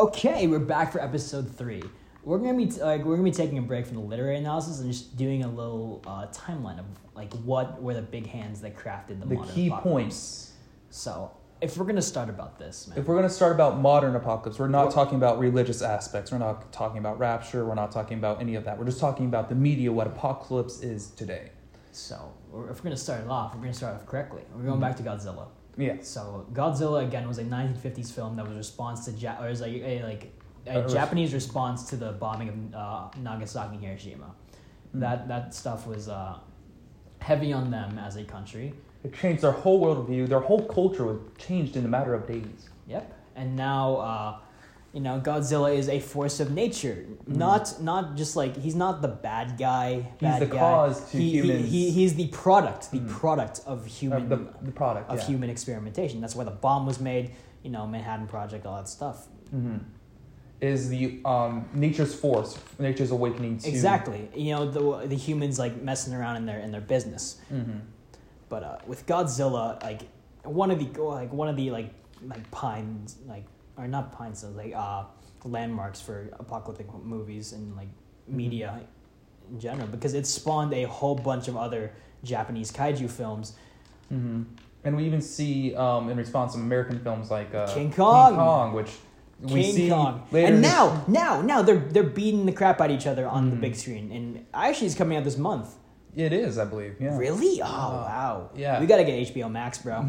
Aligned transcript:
Okay, 0.00 0.46
we're 0.46 0.58
back 0.58 0.92
for 0.92 1.00
episode 1.02 1.50
three. 1.56 1.82
We're 2.22 2.36
gonna 2.36 2.52
be 2.52 2.66
like 2.66 3.02
we're 3.02 3.14
gonna 3.16 3.22
be 3.24 3.30
taking 3.30 3.56
a 3.56 3.62
break 3.62 3.86
from 3.86 3.94
the 3.96 4.02
literary 4.02 4.36
analysis 4.36 4.80
and 4.80 4.92
just 4.92 5.16
doing 5.16 5.42
a 5.42 5.48
little 5.48 6.02
uh, 6.06 6.26
timeline 6.26 6.78
of 6.78 6.84
like 7.14 7.32
what 7.44 7.82
were 7.82 7.94
the 7.94 8.02
big 8.02 8.26
hands 8.26 8.60
that 8.60 8.76
crafted 8.76 9.20
the, 9.20 9.26
The 9.26 9.34
modern 9.36 9.54
key 9.54 9.68
apocalypse. 9.68 9.90
points. 9.90 10.52
So, 10.90 11.30
if 11.62 11.78
we're 11.78 11.86
gonna 11.86 12.02
start 12.02 12.28
about 12.28 12.58
this, 12.58 12.86
man, 12.88 12.98
If 12.98 13.06
we're 13.06 13.14
going 13.14 13.26
to 13.26 13.32
start 13.32 13.52
about 13.52 13.78
modern 13.80 14.14
apocalypse, 14.16 14.58
we're 14.58 14.68
not 14.68 14.84
Well- 14.88 14.92
talking 14.92 15.16
about 15.16 15.38
religious 15.38 15.80
aspects. 15.80 16.30
We're 16.30 16.36
not 16.38 16.70
talking 16.74 16.98
about 16.98 17.18
rapture. 17.18 17.64
We're 17.64 17.74
not 17.74 17.90
talking 17.90 18.18
about 18.18 18.38
any 18.42 18.54
of 18.54 18.64
that. 18.64 18.78
We're 18.78 18.84
just 18.84 19.00
talking 19.00 19.24
about 19.24 19.48
the 19.48 19.54
media, 19.54 19.90
what 19.90 20.06
apocalypse 20.06 20.82
is 20.82 21.08
today. 21.12 21.52
so 21.92 22.34
if 22.52 22.52
we're 22.52 22.82
gonna 22.84 22.96
start 22.98 23.22
it 23.22 23.28
off, 23.30 23.54
we're 23.54 23.62
gonna 23.62 23.72
start 23.72 23.94
off 23.94 24.04
correctly. 24.04 24.42
We're 24.54 24.64
going 24.64 24.76
Mhm. 24.76 24.80
back 24.82 24.96
to 24.98 25.02
Godzilla. 25.02 25.46
Yeah. 25.76 25.96
So 26.00 26.46
Godzilla 26.52 27.04
again 27.06 27.26
was 27.28 27.38
a 27.38 27.44
1950s 27.44 28.10
film 28.12 28.36
that 28.36 28.44
was 28.46 28.54
a 28.54 28.58
response 28.58 29.04
to 29.06 29.10
ja- 29.12 29.40
or 29.40 29.48
was 29.48 29.60
like 29.60 29.72
a 29.74 30.02
like 30.02 30.32
a 30.66 30.80
Uh, 30.84 30.88
Japanese 30.88 31.32
response 31.34 31.88
to 31.90 31.96
the 31.96 32.12
bombing 32.12 32.48
of 32.48 32.56
uh, 32.74 33.08
Nagasaki 33.22 33.76
and 33.76 33.84
Hiroshima. 33.84 34.30
Mhm. 34.94 35.00
That 35.00 35.28
that 35.28 35.54
stuff 35.54 35.86
was 35.86 36.08
uh, 36.08 36.38
heavy 37.20 37.52
on 37.52 37.70
them 37.70 37.98
as 37.98 38.16
a 38.16 38.24
country. 38.24 38.72
It 39.04 39.12
changed 39.14 39.42
their 39.42 39.52
whole 39.62 39.78
worldview. 39.84 40.26
Their 40.28 40.40
whole 40.40 40.62
culture 40.78 41.04
was 41.04 41.18
changed 41.38 41.76
in 41.76 41.84
a 41.84 41.88
matter 41.88 42.14
of 42.14 42.26
days. 42.26 42.60
Yep. 42.88 43.04
And 43.36 43.54
now, 43.54 43.96
uh, 43.96 44.38
you 44.96 45.02
know, 45.06 45.20
Godzilla 45.20 45.70
is 45.80 45.86
a 45.98 46.00
force 46.12 46.36
of 46.44 46.48
nature. 46.62 46.96
Mhm. 47.06 47.36
Not 47.44 47.64
not 47.90 48.02
just 48.20 48.32
like 48.40 48.52
he's 48.64 48.74
not 48.84 48.94
the 49.06 49.12
bad 49.28 49.48
guy. 49.66 49.88
He's 50.20 50.28
bad 50.30 50.40
the 50.44 50.46
guy. 50.46 50.58
cause 50.58 50.96
to 51.10 51.18
he, 51.18 51.24
he- 51.24 51.30
humans- 51.40 51.70
He, 51.74 51.82
he's 51.98 52.14
the 52.22 52.28
product. 52.44 52.82
The 52.96 53.00
Mhm. 53.00 53.08
product 53.20 53.56
of 53.72 53.78
human 53.98 54.22
the, 54.32 54.38
the 54.68 54.72
product. 54.82 55.06
of 55.12 55.18
yeah. 55.18 55.26
human 55.30 55.48
experimentation. 55.56 56.16
That's 56.22 56.36
why 56.38 56.44
the 56.52 56.58
bomb 56.66 56.84
was 56.90 56.98
made. 57.10 57.26
You 57.64 57.70
know, 57.74 57.84
Manhattan 57.94 58.26
Project, 58.36 58.62
all 58.68 58.76
that 58.80 58.88
stuff. 58.98 59.18
hmm 59.50 59.76
Is 60.72 60.80
the 60.94 61.04
um, 61.32 61.54
nature's 61.86 62.14
force, 62.24 62.50
nature's 62.78 63.10
awakening 63.18 63.54
to 63.58 63.68
Exactly. 63.68 64.20
You 64.44 64.50
know, 64.54 64.62
the 64.76 64.82
the 65.12 65.18
humans 65.26 65.54
like 65.64 65.74
messing 65.90 66.14
around 66.18 66.36
in 66.40 66.44
their 66.50 66.60
in 66.66 66.70
their 66.74 66.86
business. 66.94 67.24
hmm 67.50 67.80
But 68.52 68.62
uh, 68.62 68.78
with 68.90 69.00
Godzilla, 69.10 69.64
like 69.90 70.02
one 70.62 70.70
of 70.74 70.78
the 70.82 70.88
like 71.18 71.32
one 71.42 71.48
of 71.52 71.56
the 71.60 71.68
like 71.78 71.90
like 72.32 72.44
pines 72.62 73.08
like 73.34 73.44
or 73.76 73.86
not 73.86 74.12
pines 74.12 74.40
so 74.40 74.48
like 74.50 74.74
uh 74.74 75.04
landmarks 75.44 76.00
for 76.00 76.28
apocalyptic 76.40 76.86
movies 77.04 77.52
and 77.52 77.76
like 77.76 77.88
media 78.26 78.80
in 79.50 79.60
general 79.60 79.86
because 79.86 80.12
it 80.14 80.26
spawned 80.26 80.72
a 80.74 80.84
whole 80.84 81.14
bunch 81.14 81.46
of 81.48 81.56
other 81.56 81.92
Japanese 82.24 82.72
kaiju 82.72 83.08
films. 83.10 83.52
hmm 84.08 84.42
And 84.84 84.96
we 84.96 85.04
even 85.04 85.20
see 85.20 85.74
um, 85.74 86.08
in 86.10 86.16
response 86.16 86.52
some 86.52 86.62
American 86.62 86.98
films 87.00 87.30
like 87.30 87.54
uh, 87.54 87.66
King 87.74 87.92
Kong. 87.92 88.30
King 88.30 88.36
Kong, 88.38 88.72
which 88.72 88.90
we 89.40 89.62
King 89.62 89.74
see 89.74 89.88
Kong. 89.90 90.22
later. 90.32 90.52
and 90.54 90.62
now, 90.62 91.04
now, 91.06 91.42
now 91.42 91.62
they're 91.62 91.84
they're 91.94 92.02
beating 92.20 92.46
the 92.46 92.52
crap 92.52 92.80
out 92.80 92.90
of 92.90 92.96
each 92.96 93.06
other 93.06 93.26
on 93.28 93.50
the 93.50 93.56
Mhm. 93.56 93.60
big 93.60 93.74
screen, 93.76 94.10
and 94.12 94.44
actually, 94.54 94.86
it's 94.88 94.96
coming 94.96 95.16
out 95.18 95.24
this 95.24 95.36
month. 95.38 95.68
it 96.16 96.32
is, 96.32 96.56
I 96.58 96.64
believe. 96.64 96.94
Yeah. 96.98 97.16
Really? 97.18 97.60
Oh 97.62 97.66
Uh, 97.66 98.10
wow. 98.10 98.50
yeah. 98.56 98.80
We 98.80 98.86
gotta 98.86 99.04
get 99.04 99.14
HBO 99.28 99.48
Max, 99.50 99.78
bro. 99.78 99.98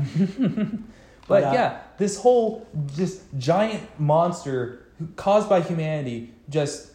But, 1.28 1.42
But, 1.42 1.44
uh, 1.50 1.54
yeah, 1.54 1.78
this 1.98 2.18
whole 2.20 2.66
just 2.96 3.22
giant 3.38 3.84
monster 4.00 4.86
caused 5.16 5.50
by 5.50 5.62
humanity, 5.62 6.34
just 6.50 6.92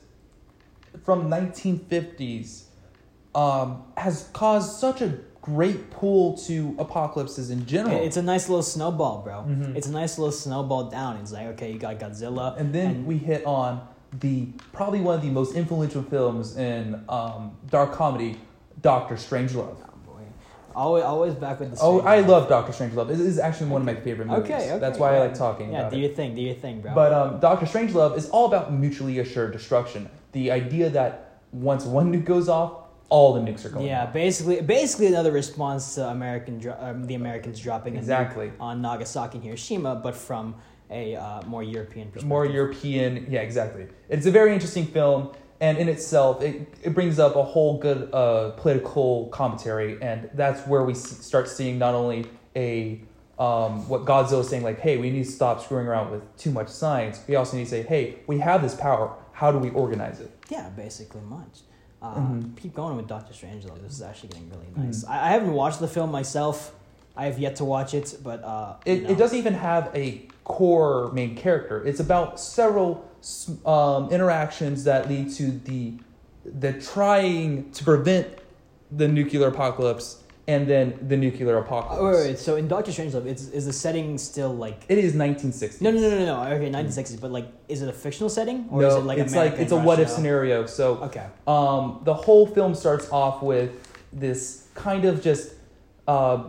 from 1.04 1.28
1950s, 1.30 2.64
um, 3.34 3.82
has 3.96 4.28
caused 4.32 4.78
such 4.78 5.00
a 5.02 5.18
great 5.40 5.90
pull 5.90 6.36
to 6.36 6.74
apocalypses 6.78 7.50
in 7.50 7.66
general. 7.66 7.96
It's 8.02 8.16
a 8.16 8.22
nice 8.22 8.48
little 8.48 8.62
snowball, 8.62 9.22
bro. 9.22 9.44
Mhm. 9.48 9.76
It's 9.76 9.88
a 9.88 9.92
nice 9.92 10.16
little 10.18 10.32
snowball 10.32 10.84
down. 10.84 11.16
It's 11.16 11.32
like 11.32 11.46
okay, 11.48 11.72
you 11.72 11.78
got 11.78 11.98
Godzilla, 11.98 12.56
and 12.58 12.72
then 12.72 13.06
we 13.06 13.18
hit 13.18 13.44
on 13.44 13.80
the 14.20 14.46
probably 14.72 15.00
one 15.00 15.16
of 15.16 15.22
the 15.22 15.30
most 15.30 15.54
influential 15.56 16.02
films 16.02 16.56
in 16.56 17.02
um, 17.08 17.52
dark 17.70 17.92
comedy, 17.92 18.36
Doctor 18.82 19.16
Strangelove. 19.16 19.76
Oh, 20.74 20.74
boy. 20.74 20.80
Always, 20.80 21.04
always 21.04 21.34
back 21.34 21.60
with 21.60 21.74
the. 21.74 21.78
Oh, 21.80 22.00
I 22.02 22.20
guy. 22.20 22.26
love 22.26 22.48
Doctor 22.48 22.72
Strangelove. 22.72 23.10
is 23.10 23.38
actually 23.38 23.70
one 23.70 23.82
of 23.82 23.86
my 23.86 23.94
favorite 23.94 24.26
movies. 24.28 24.44
Okay, 24.44 24.70
okay. 24.70 24.78
That's 24.78 24.98
why 24.98 25.16
I 25.16 25.20
like 25.20 25.34
talking 25.34 25.72
Yeah, 25.72 25.80
about 25.80 25.92
do 25.92 25.98
it. 25.98 26.00
your 26.00 26.10
thing, 26.10 26.34
do 26.34 26.40
your 26.42 26.54
thing, 26.54 26.80
bro. 26.80 26.94
But 26.94 27.12
um, 27.12 27.40
Doctor 27.40 27.66
Strangelove 27.66 28.16
is 28.16 28.28
all 28.30 28.46
about 28.46 28.72
mutually 28.72 29.18
assured 29.18 29.52
destruction. 29.52 30.08
The 30.32 30.50
idea 30.50 30.90
that 30.90 31.40
once 31.52 31.84
one 31.84 32.12
nuke 32.12 32.24
goes 32.24 32.48
off, 32.48 32.72
all 33.10 33.34
the 33.34 33.40
nukes 33.40 33.64
are 33.66 33.68
going 33.68 33.86
yeah, 33.86 34.04
off. 34.04 34.12
basically, 34.14 34.62
basically 34.62 35.06
another 35.08 35.32
response 35.32 35.96
to 35.96 36.08
American, 36.08 36.58
dro- 36.58 36.76
um, 36.80 37.04
the 37.06 37.14
Americans 37.14 37.60
dropping 37.60 37.94
a 37.94 37.98
nuke 37.98 38.02
Exactly. 38.02 38.52
on 38.58 38.80
Nagasaki 38.80 39.36
and 39.36 39.44
Hiroshima, 39.44 39.96
but 39.96 40.16
from 40.16 40.54
a 40.90 41.16
uh, 41.16 41.42
more 41.46 41.62
European 41.62 42.06
perspective. 42.08 42.28
More 42.28 42.46
European, 42.46 43.26
yeah, 43.28 43.40
exactly. 43.40 43.86
It's 44.08 44.24
a 44.26 44.30
very 44.30 44.54
interesting 44.54 44.86
film, 44.86 45.32
and 45.62 45.78
in 45.78 45.88
itself, 45.88 46.42
it, 46.42 46.66
it 46.82 46.92
brings 46.92 47.20
up 47.20 47.36
a 47.36 47.42
whole 47.44 47.78
good 47.78 48.12
uh, 48.12 48.50
political 48.50 49.28
commentary, 49.28 49.96
and 50.02 50.28
that's 50.34 50.66
where 50.66 50.82
we 50.82 50.92
start 50.92 51.48
seeing 51.48 51.78
not 51.78 51.94
only 51.94 52.26
a 52.56 53.00
um, 53.38 53.88
what 53.88 54.04
Godzilla 54.04 54.40
is 54.40 54.48
saying, 54.48 54.64
like, 54.64 54.80
hey, 54.80 54.96
we 54.98 55.08
need 55.10 55.24
to 55.24 55.30
stop 55.30 55.62
screwing 55.62 55.86
around 55.86 56.10
with 56.10 56.22
too 56.36 56.50
much 56.50 56.68
science. 56.68 57.20
We 57.28 57.36
also 57.36 57.56
need 57.56 57.64
to 57.64 57.70
say, 57.70 57.82
hey, 57.82 58.16
we 58.26 58.38
have 58.40 58.60
this 58.60 58.74
power. 58.74 59.14
How 59.32 59.50
do 59.52 59.58
we 59.58 59.70
organize 59.70 60.20
it? 60.20 60.30
Yeah, 60.50 60.68
basically 60.70 61.22
much. 61.22 61.60
Uh, 62.02 62.14
Mhm. 62.16 62.56
Keep 62.60 62.74
going 62.74 62.96
with 62.96 63.06
Doctor 63.06 63.32
Strange 63.32 63.64
though. 63.64 63.74
This 63.76 63.92
is 63.92 64.02
actually 64.02 64.30
getting 64.30 64.50
really 64.50 64.66
Mhm. 64.76 64.84
nice. 64.86 65.04
I, 65.06 65.28
I 65.28 65.30
haven't 65.30 65.52
watched 65.52 65.78
the 65.80 65.88
film 65.88 66.10
myself. 66.10 66.74
I 67.16 67.26
have 67.26 67.38
yet 67.38 67.54
to 67.56 67.64
watch 67.64 67.94
it, 67.94 68.16
but 68.22 68.42
uh, 68.42 68.74
It, 68.84 69.10
it 69.10 69.16
doesn't 69.18 69.38
even 69.38 69.54
have 69.54 69.90
a 69.94 70.26
core 70.44 71.10
main 71.12 71.36
character. 71.36 71.82
It's 71.84 72.00
about 72.00 72.40
several 72.40 73.04
um, 73.66 74.10
interactions 74.10 74.84
that 74.84 75.08
lead 75.08 75.30
to 75.34 75.50
the 75.50 75.94
the 76.44 76.72
trying 76.74 77.70
to 77.72 77.84
prevent 77.84 78.26
the 78.90 79.06
nuclear 79.06 79.46
apocalypse 79.48 80.22
and 80.48 80.66
then 80.66 80.98
the 81.08 81.16
nuclear 81.16 81.56
apocalypse. 81.58 82.02
Wait, 82.02 82.10
wait, 82.12 82.30
wait. 82.32 82.38
So 82.38 82.56
in 82.56 82.66
Doctor 82.66 82.90
Strangelove, 82.90 83.26
it's 83.26 83.48
is 83.48 83.66
the 83.66 83.72
setting 83.72 84.18
still 84.18 84.52
like 84.52 84.82
It 84.88 84.98
is 84.98 85.14
1960. 85.14 85.84
no, 85.84 85.90
no, 85.92 86.00
no, 86.00 86.18
no, 86.18 86.24
no. 86.26 86.54
Okay, 86.56 86.68
1960s, 86.68 87.20
but 87.20 87.30
like, 87.30 87.46
is 87.68 87.80
it 87.82 87.88
a 87.88 87.92
fictional 87.92 88.28
setting 88.28 88.66
or 88.70 88.82
no, 88.82 88.88
is 88.88 88.94
it 88.96 88.98
like 89.06 89.18
it's 89.18 89.32
America 89.32 89.54
like 89.54 89.62
it's 89.62 89.72
a 89.72 89.76
what 89.76 90.00
if 90.00 90.08
scenario. 90.10 90.66
So 90.66 90.96
Okay. 90.96 91.26
um, 91.46 92.00
the 92.02 92.14
whole 92.14 92.46
film 92.46 92.74
starts 92.74 93.08
off 93.12 93.40
with 93.42 93.88
this 94.12 94.66
kind 94.74 95.04
of 95.04 95.22
just 95.22 95.54
uh, 96.08 96.42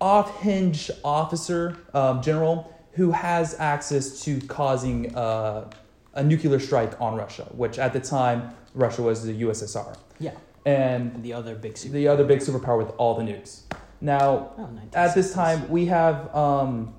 off-hinge 0.00 0.90
officer 1.04 1.76
um, 1.92 2.22
general 2.22 2.72
who 2.92 3.10
has 3.10 3.54
access 3.58 4.22
to 4.22 4.40
causing 4.42 5.14
uh, 5.16 5.68
a 6.14 6.22
nuclear 6.22 6.58
strike 6.58 7.00
on 7.00 7.16
Russia, 7.16 7.44
which 7.56 7.78
at 7.78 7.92
the 7.92 8.00
time 8.00 8.50
Russia 8.74 9.02
was 9.02 9.24
the 9.24 9.32
USSR, 9.42 9.96
Yeah. 10.18 10.32
and 10.66 11.22
the 11.22 11.32
other 11.32 11.54
big 11.54 11.76
super. 11.76 11.94
the 11.94 12.08
other 12.08 12.24
big 12.24 12.40
superpower 12.40 12.78
with 12.78 12.90
all 12.98 13.14
the 13.14 13.22
nukes. 13.24 13.60
Now, 14.00 14.50
Oh, 14.58 14.68
at 14.94 15.14
this 15.14 15.32
time, 15.34 15.68
we 15.68 15.86
have 15.86 16.34
um, 16.34 16.94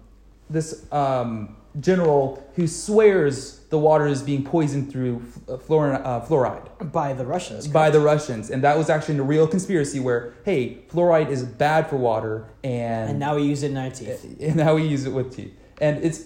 this 0.49 0.85
um, 0.91 1.55
general 1.79 2.43
who 2.55 2.67
swears 2.67 3.59
the 3.69 3.77
water 3.79 4.05
is 4.05 4.21
being 4.21 4.43
poisoned 4.43 4.91
through 4.91 5.21
uh, 5.47 5.55
fluor- 5.57 6.01
uh, 6.05 6.21
fluoride 6.21 6.91
by 6.91 7.13
the 7.13 7.25
Russians. 7.25 7.67
by 7.67 7.83
correct? 7.89 7.93
the 7.93 7.99
Russians, 8.01 8.49
and 8.51 8.63
that 8.63 8.77
was 8.77 8.89
actually 8.89 9.17
a 9.17 9.23
real 9.23 9.47
conspiracy 9.47 9.99
where, 9.99 10.33
hey, 10.45 10.79
fluoride 10.91 11.29
is 11.29 11.43
bad 11.43 11.89
for 11.89 11.95
water, 11.95 12.45
and 12.63 13.09
and 13.11 13.19
now 13.19 13.35
we 13.35 13.43
use 13.43 13.63
it 13.63 13.71
in 13.71 13.77
our 13.77 13.89
teeth. 13.89 14.23
and 14.41 14.55
now 14.57 14.75
we 14.75 14.83
use 14.83 15.05
it 15.05 15.11
with 15.13 15.33
tea, 15.35 15.53
and 15.79 16.03
it's 16.03 16.25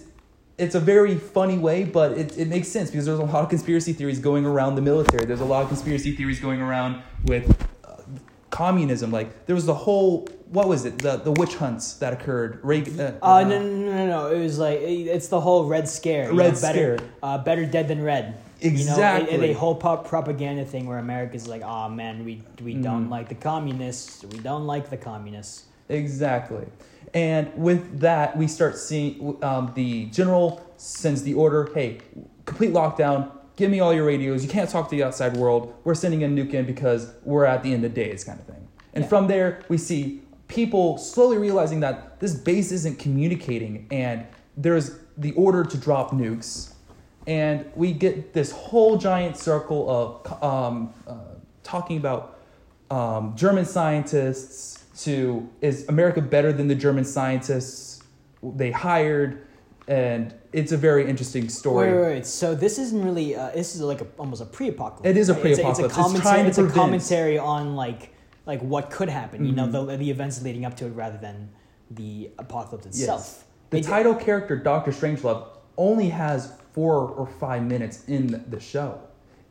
it's 0.58 0.74
a 0.74 0.80
very 0.80 1.16
funny 1.16 1.58
way, 1.58 1.84
but 1.84 2.12
it, 2.12 2.38
it 2.38 2.48
makes 2.48 2.68
sense 2.68 2.90
because 2.90 3.04
there's 3.06 3.18
a 3.18 3.24
lot 3.24 3.42
of 3.44 3.48
conspiracy 3.50 3.92
theories 3.92 4.18
going 4.18 4.46
around 4.46 4.74
the 4.74 4.82
military. 4.82 5.26
There's 5.26 5.40
a 5.40 5.44
lot 5.44 5.62
of 5.62 5.68
conspiracy 5.68 6.16
theories 6.16 6.40
going 6.40 6.60
around 6.62 7.02
with 7.24 7.50
uh, 7.84 7.96
communism. 8.50 9.10
Like 9.10 9.46
there 9.46 9.54
was 9.54 9.66
the 9.66 9.74
whole 9.74 10.26
what 10.50 10.68
was 10.68 10.84
it 10.84 10.98
the 10.98 11.16
the 11.16 11.32
witch 11.32 11.56
hunts 11.56 11.94
that 11.94 12.12
occurred. 12.12 12.60
Reagan, 12.62 12.98
uh, 12.98 13.18
Uh, 13.20 13.42
no, 13.42 13.60
no, 13.60 13.68
no, 13.68 13.92
no, 13.92 14.06
no. 14.06 14.30
It 14.30 14.40
was 14.40 14.58
like 14.58 14.78
it's 14.80 15.28
the 15.28 15.40
whole 15.40 15.66
Red 15.66 15.88
Scare. 15.88 16.32
Red 16.32 16.54
know, 16.54 16.60
better, 16.60 16.96
Scare. 16.98 17.10
Uh, 17.22 17.38
better 17.38 17.66
dead 17.66 17.88
than 17.88 18.02
red. 18.02 18.38
Exactly. 18.62 19.32
You 19.32 19.38
know, 19.38 19.44
and, 19.44 19.54
the 19.54 19.58
whole 19.58 19.74
pop 19.74 20.08
propaganda 20.08 20.64
thing 20.64 20.86
where 20.86 20.98
America's 20.98 21.46
like, 21.46 21.62
oh 21.62 21.90
man, 21.90 22.24
we 22.24 22.42
we 22.62 22.72
don't 22.74 23.08
Mm. 23.08 23.10
like 23.10 23.28
the 23.28 23.34
communists. 23.34 24.24
We 24.24 24.38
don't 24.38 24.66
like 24.66 24.88
the 24.88 24.96
communists. 24.96 25.64
Exactly. 25.90 26.66
And 27.14 27.52
with 27.56 28.00
that, 28.00 28.36
we 28.36 28.46
start 28.46 28.76
seeing 28.76 29.42
um, 29.42 29.72
the 29.74 30.06
general 30.06 30.62
sends 30.76 31.22
the 31.22 31.34
order 31.34 31.70
hey, 31.74 31.98
complete 32.44 32.72
lockdown, 32.72 33.30
give 33.56 33.70
me 33.70 33.80
all 33.80 33.92
your 33.92 34.04
radios. 34.04 34.42
You 34.44 34.50
can't 34.50 34.68
talk 34.68 34.88
to 34.90 34.96
the 34.96 35.02
outside 35.02 35.36
world. 35.36 35.74
We're 35.84 35.94
sending 35.94 36.22
a 36.24 36.28
nuke 36.28 36.54
in 36.54 36.66
because 36.66 37.12
we're 37.24 37.44
at 37.44 37.62
the 37.62 37.72
end 37.72 37.84
of 37.84 37.94
days, 37.94 38.24
kind 38.24 38.38
of 38.38 38.46
thing. 38.46 38.68
And 38.94 39.04
Yeah. 39.04 39.08
from 39.08 39.26
there, 39.26 39.60
we 39.68 39.78
see 39.78 40.22
people 40.48 40.98
slowly 40.98 41.38
realizing 41.38 41.80
that 41.80 42.20
this 42.20 42.34
base 42.34 42.70
isn't 42.70 42.98
communicating 42.98 43.86
and 43.90 44.24
there's 44.56 44.98
the 45.18 45.32
order 45.32 45.64
to 45.64 45.76
drop 45.76 46.12
nukes. 46.12 46.72
And 47.26 47.64
we 47.74 47.92
get 47.92 48.32
this 48.32 48.52
whole 48.52 48.96
giant 48.96 49.36
circle 49.36 49.90
of 49.90 50.42
um, 50.42 50.90
uh, 51.08 51.14
talking 51.64 51.96
about 51.96 52.38
um, 52.90 53.34
German 53.34 53.64
scientists 53.64 54.84
to 55.00 55.48
is 55.60 55.88
America 55.88 56.20
better 56.20 56.52
than 56.52 56.68
the 56.68 56.74
German 56.74 57.04
scientists 57.04 58.02
they 58.42 58.70
hired? 58.70 59.42
and 59.88 60.34
it's 60.52 60.72
a 60.72 60.76
very 60.76 61.08
interesting 61.08 61.48
story. 61.48 61.92
Wait, 61.92 62.00
wait, 62.00 62.08
wait. 62.14 62.26
So 62.26 62.56
this 62.56 62.76
isn't 62.80 63.04
really. 63.04 63.36
Uh, 63.36 63.50
this 63.52 63.76
is 63.76 63.80
like 63.82 64.00
a, 64.00 64.06
almost 64.18 64.42
a 64.42 64.44
pre-apocalypse. 64.44 65.08
It 65.08 65.16
is 65.16 65.28
a 65.28 65.34
right? 65.34 65.46
It's 65.46 65.60
pre-apocalypse. 65.60 65.78
It's, 65.96 65.98
It's 65.98 66.18
a 66.18 66.22
commentary. 66.22 66.42
to 66.42 66.48
It's 66.48 66.58
a 66.58 66.74
commentary 66.74 67.38
on 67.38 67.76
like 67.76 68.12
like 68.46 68.60
what 68.62 68.90
could 68.90 69.08
happen. 69.08 69.44
You 69.46 69.52
know, 69.52 69.66
Mhm. 69.68 69.86
the 69.86 69.96
the 69.98 70.10
events 70.10 70.42
leading 70.42 70.64
up 70.64 70.76
to 70.78 70.86
it, 70.86 70.90
rather 70.90 71.18
than 71.18 71.50
the 71.92 72.30
apocalypse 72.40 72.86
itself. 72.86 73.44
The 73.70 73.78
It- 73.78 73.84
title 73.84 74.14
character, 74.16 74.56
Doctor 74.56 74.90
Strangelove, 74.90 75.44
only 75.76 76.08
has 76.08 76.50
four 76.72 77.08
or 77.10 77.26
five 77.38 77.62
minutes 77.62 78.02
in 78.08 78.44
the 78.50 78.58
show. 78.58 78.98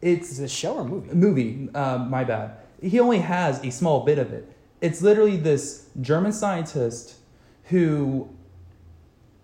It's 0.01 0.38
a 0.39 0.50
show 0.50 0.75
or 0.75 0.81
a 0.81 0.86
movie? 0.86 1.13
movie. 1.15 1.69
Um, 1.74 2.09
my 2.09 2.25
bad. 2.25 2.51
He 2.81 3.00
only 3.00 3.19
has 3.19 3.63
a 3.63 3.69
small 3.71 4.03
bit 4.03 4.19
of 4.19 4.33
it. 4.33 4.51
It's 4.86 5.02
literally 5.02 5.36
this 5.36 5.90
German 6.00 6.32
scientist 6.32 7.16
who 7.66 8.30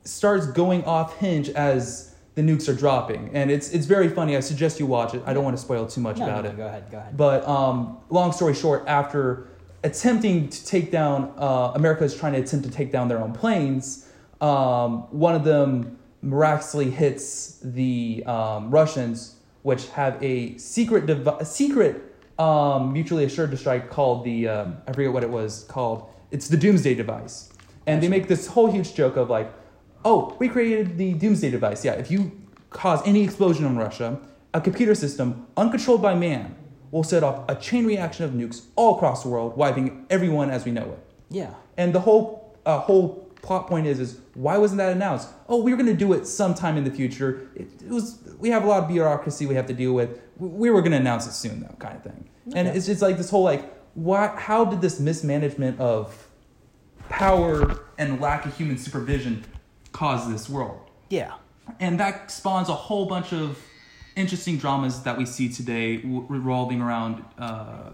starts 0.04 0.46
going 0.46 0.84
off 0.84 1.18
hinge 1.18 1.50
as 1.50 2.14
the 2.36 2.44
nukes 2.44 2.70
are 2.70 2.76
dropping, 2.76 3.32
and 3.34 3.50
it's 3.50 3.72
it's 3.72 3.88
very 3.88 4.08
funny. 4.08 4.38
I 4.38 4.40
suggest 4.40 4.80
you 4.80 4.86
watch 4.86 5.16
it. 5.16 5.24
I 5.26 5.34
don't 5.34 5.44
want 5.44 5.58
to 5.58 5.62
spoil 5.62 5.88
too 5.88 6.00
much 6.00 6.18
No, 6.18 6.26
about 6.26 6.44
no, 6.44 6.52
it. 6.52 6.58
Go 6.58 6.68
ahead. 6.68 6.92
Go 6.92 6.98
ahead. 7.00 7.18
But 7.18 7.48
um, 7.48 7.98
long 8.12 8.32
story 8.32 8.54
short, 8.54 8.84
after 8.88 9.48
attempting 9.84 10.48
to 10.50 10.66
take 10.66 10.92
down, 10.92 11.34
uh, 11.38 11.72
America 11.74 12.04
is 12.04 12.16
trying 12.16 12.34
to 12.34 12.40
attempt 12.40 12.66
to 12.68 12.72
take 12.72 12.92
down 12.92 13.08
their 13.08 13.20
own 13.20 13.34
planes. 13.34 14.08
Um, 14.42 15.08
one 15.10 15.34
of 15.34 15.44
them 15.44 15.98
miraculously 16.22 16.92
hits 16.92 17.58
the 17.64 18.24
um, 18.28 18.70
Russians, 18.70 19.38
which 19.64 19.90
have 19.90 20.22
a 20.24 20.56
secret 20.60 21.08
devi- 21.08 21.40
a 21.40 21.46
secret 21.46 22.11
um, 22.42 22.92
mutually 22.92 23.26
assured 23.26 23.58
strike 23.58 23.90
called 23.90 24.24
the 24.24 24.48
um, 24.48 24.78
I 24.88 24.94
forget 24.94 25.14
what 25.14 25.24
it 25.24 25.30
was 25.30 25.64
called. 25.66 26.10
It's 26.32 26.48
the 26.48 26.58
Doomsday 26.58 26.96
device, 26.96 27.54
and 27.86 28.02
they 28.02 28.08
make 28.08 28.28
this 28.28 28.48
whole 28.48 28.72
huge 28.72 28.96
joke 28.96 29.16
of 29.16 29.30
like, 29.30 29.54
oh, 30.04 30.36
we 30.40 30.50
created 30.50 30.98
the 30.98 31.14
Doomsday 31.14 31.52
device. 31.52 31.86
Yeah, 31.86 31.94
if 31.94 32.10
you 32.10 32.32
cause 32.72 33.02
any 33.06 33.24
explosion 33.24 33.66
in 33.66 33.78
Russia, 33.78 34.20
a 34.54 34.62
computer 34.62 34.96
system 34.96 35.46
uncontrolled 35.56 36.02
by 36.02 36.16
man 36.16 36.56
will 36.90 37.04
set 37.04 37.24
off 37.24 37.46
a 37.48 37.56
chain 37.56 37.86
reaction 37.86 38.26
of 38.26 38.32
nukes 38.32 38.66
all 38.76 38.96
across 38.96 39.24
the 39.24 39.30
world, 39.30 39.56
wiping 39.56 40.06
everyone 40.10 40.50
as 40.50 40.66
we 40.66 40.72
know 40.72 40.84
it. 40.84 41.00
Yeah. 41.30 41.54
And 41.78 41.94
the 41.94 42.00
whole 42.00 42.58
uh, 42.66 42.80
whole 42.80 43.31
plot 43.42 43.68
point 43.68 43.88
is 43.88 44.00
is 44.00 44.20
why 44.34 44.58
wasn't 44.58 44.78
that 44.80 44.92
announced? 44.92 45.30
Oh, 45.50 45.62
we 45.62 45.72
were 45.72 45.78
going 45.78 45.88
to 45.98 46.06
do 46.06 46.14
it 46.14 46.26
sometime 46.28 46.78
in 46.78 46.84
the 46.84 46.92
future. 46.92 47.50
It, 47.56 47.68
it 47.84 47.90
was 47.90 48.20
we 48.40 48.50
have 48.50 48.64
a 48.64 48.68
lot 48.68 48.84
of 48.84 48.88
bureaucracy 48.90 49.46
we 49.46 49.56
have 49.56 49.68
to 49.68 49.74
deal 49.74 49.94
with. 49.94 50.22
We 50.38 50.70
were 50.70 50.82
going 50.82 50.92
to 50.94 50.98
announce 50.98 51.28
it 51.28 51.34
soon 51.34 51.62
though, 51.62 51.76
kind 51.80 51.96
of 51.98 52.04
thing. 52.04 52.30
And 52.56 52.68
Okay. 52.68 52.78
it's 52.78 52.86
just 52.88 53.02
like 53.02 53.18
this 53.18 53.30
whole 53.30 53.44
like 53.44 53.64
why 53.94 54.28
how 54.38 54.66
did 54.66 54.82
this 54.82 55.00
mismanagement 55.00 55.80
of 55.80 56.28
power 57.10 57.80
and 57.98 58.22
lack 58.22 58.46
of 58.46 58.56
human 58.56 58.78
supervision 58.78 59.44
cause 59.92 60.30
this 60.32 60.50
world? 60.50 60.80
Yeah. 61.10 61.34
and 61.80 62.00
that 62.00 62.32
spawns 62.32 62.70
a 62.70 62.74
whole 62.74 63.06
bunch 63.06 63.32
of 63.34 63.58
interesting 64.16 64.58
dramas 64.58 65.04
that 65.04 65.18
we 65.18 65.26
see 65.26 65.48
today 65.50 65.98
w- 65.98 66.26
revolving 66.30 66.82
around 66.82 67.24
uh, 67.38 67.92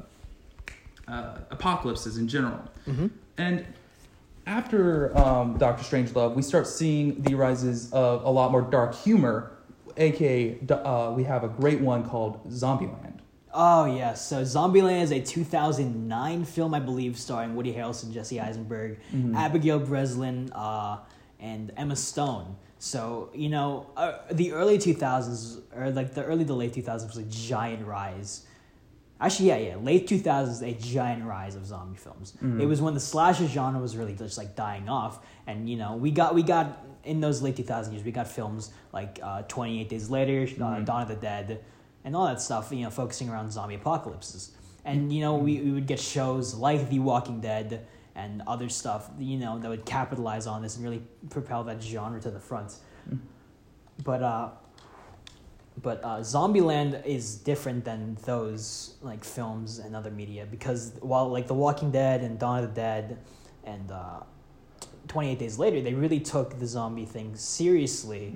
uh, 1.08 1.38
apocalypses 1.52 2.18
in 2.18 2.28
general. 2.28 2.60
Mm-hmm. 2.88 3.08
And 3.38 3.66
after 4.48 5.16
um, 5.18 5.58
Doctor 5.58 5.84
Strangelove, 5.84 6.34
we 6.34 6.42
start 6.42 6.66
seeing 6.66 7.22
the 7.22 7.36
rises 7.36 7.92
of 7.92 8.24
a 8.24 8.30
lot 8.30 8.52
more 8.52 8.62
dark 8.62 8.96
humor, 8.96 9.52
aka 9.98 10.58
uh, 10.72 11.14
we 11.16 11.24
have 11.26 11.44
a 11.44 11.50
great 11.50 11.82
one 11.82 12.04
called 12.08 12.50
Zombieland. 12.50 13.20
Oh 13.54 13.86
yes. 13.86 14.26
So 14.28 14.42
Zombieland 14.44 15.02
is 15.04 15.12
a 15.12 15.20
2009 15.20 16.46
film, 16.46 16.74
I 16.74 16.80
believe, 16.80 17.18
starring 17.18 17.56
Woody 17.56 17.74
Harrelson, 17.74 18.14
Jesse 18.14 18.40
Eisenberg, 18.40 19.00
Mm-hmm. 19.14 19.36
Abigail 19.36 19.80
Breslin, 19.80 20.52
uh, 20.54 21.00
and 21.40 21.72
Emma 21.76 21.96
Stone. 21.96 22.56
So 22.80 23.30
you 23.34 23.50
know, 23.50 23.88
uh, 23.98 24.20
the 24.32 24.54
early 24.54 24.78
2000s 24.78 25.62
or 25.76 25.90
like 25.92 26.14
the 26.14 26.24
early 26.24 26.46
to 26.46 26.54
late 26.54 26.74
2000s 26.74 27.08
was 27.08 27.18
a 27.18 27.24
giant 27.24 27.86
rise. 27.86 28.46
Actually, 29.20 29.48
yeah, 29.48 29.58
yeah, 29.58 29.76
late 29.78 30.08
2000s, 30.08 30.62
a 30.62 30.80
giant 30.80 31.26
rise 31.26 31.56
of 31.56 31.66
zombie 31.66 31.98
films. 31.98 32.34
Mm-hmm. 32.34 32.62
It 32.62 32.66
was 32.66 32.82
when 32.82 32.94
the 32.94 33.00
slasher 33.00 33.48
genre 33.48 33.82
was 33.82 33.98
really 33.98 34.14
just 34.14 34.38
like 34.38 34.56
dying 34.56 34.90
off, 34.90 35.26
and 35.48 35.68
you 35.70 35.76
know, 35.78 35.96
we 35.96 36.12
got 36.12 36.36
we 36.36 36.44
got 36.44 36.86
in 37.04 37.20
those 37.20 37.42
late 37.42 37.56
2000 37.56 37.94
years, 37.94 38.06
we 38.06 38.12
got 38.12 38.28
films 38.28 38.72
like 38.92 39.20
uh, 39.24 39.42
28 39.44 39.90
Days 39.90 40.10
Later, 40.10 40.44
uh, 40.44 40.46
Mm-hmm. 40.46 40.84
Dawn 40.84 41.02
of 41.02 41.08
the 41.08 41.16
Dead, 41.16 41.64
and 42.04 42.16
all 42.16 42.28
that 42.28 42.42
stuff. 42.42 42.72
You 42.72 42.84
know, 42.84 42.90
focusing 42.92 43.30
around 43.30 43.52
zombie 43.52 43.76
apocalypses, 43.76 44.52
and 44.86 45.12
you 45.12 45.22
know, 45.22 45.36
we, 45.36 45.62
we 45.62 45.72
would 45.72 45.88
get 45.88 46.00
shows 46.00 46.54
like 46.54 46.90
The 46.90 47.00
Walking 47.00 47.42
Dead 47.42 47.88
and 48.16 48.44
other 48.46 48.70
stuff. 48.70 49.10
You 49.18 49.38
know, 49.38 49.58
that 49.58 49.70
would 49.70 49.86
capitalize 49.86 50.46
on 50.48 50.62
this 50.62 50.76
and 50.76 50.84
really 50.84 51.02
propel 51.30 51.64
that 51.66 51.82
genre 51.82 52.20
to 52.22 52.30
the 52.30 52.40
front. 52.40 52.76
But 54.04 54.22
uh, 54.22 54.50
but 55.82 56.04
uh, 56.04 56.20
Zombieland 56.20 57.06
is 57.06 57.36
different 57.36 57.86
than 57.86 58.18
those 58.26 58.96
like 59.02 59.24
films 59.24 59.80
and 59.80 59.96
other 59.96 60.12
media 60.12 60.46
because 60.50 60.94
while 61.02 61.30
like 61.30 61.48
The 61.48 61.54
Walking 61.54 61.92
Dead 61.92 62.22
and 62.22 62.40
Dawn 62.40 62.64
of 62.64 62.70
the 62.74 62.76
Dead 62.82 63.18
and 63.64 63.92
uh, 63.92 64.22
Twenty 65.08 65.32
Eight 65.32 65.40
Days 65.40 65.60
Later, 65.60 65.82
they 65.82 65.94
really 65.94 66.20
took 66.20 66.58
the 66.60 66.66
zombie 66.68 67.06
thing 67.06 67.36
seriously. 67.36 68.34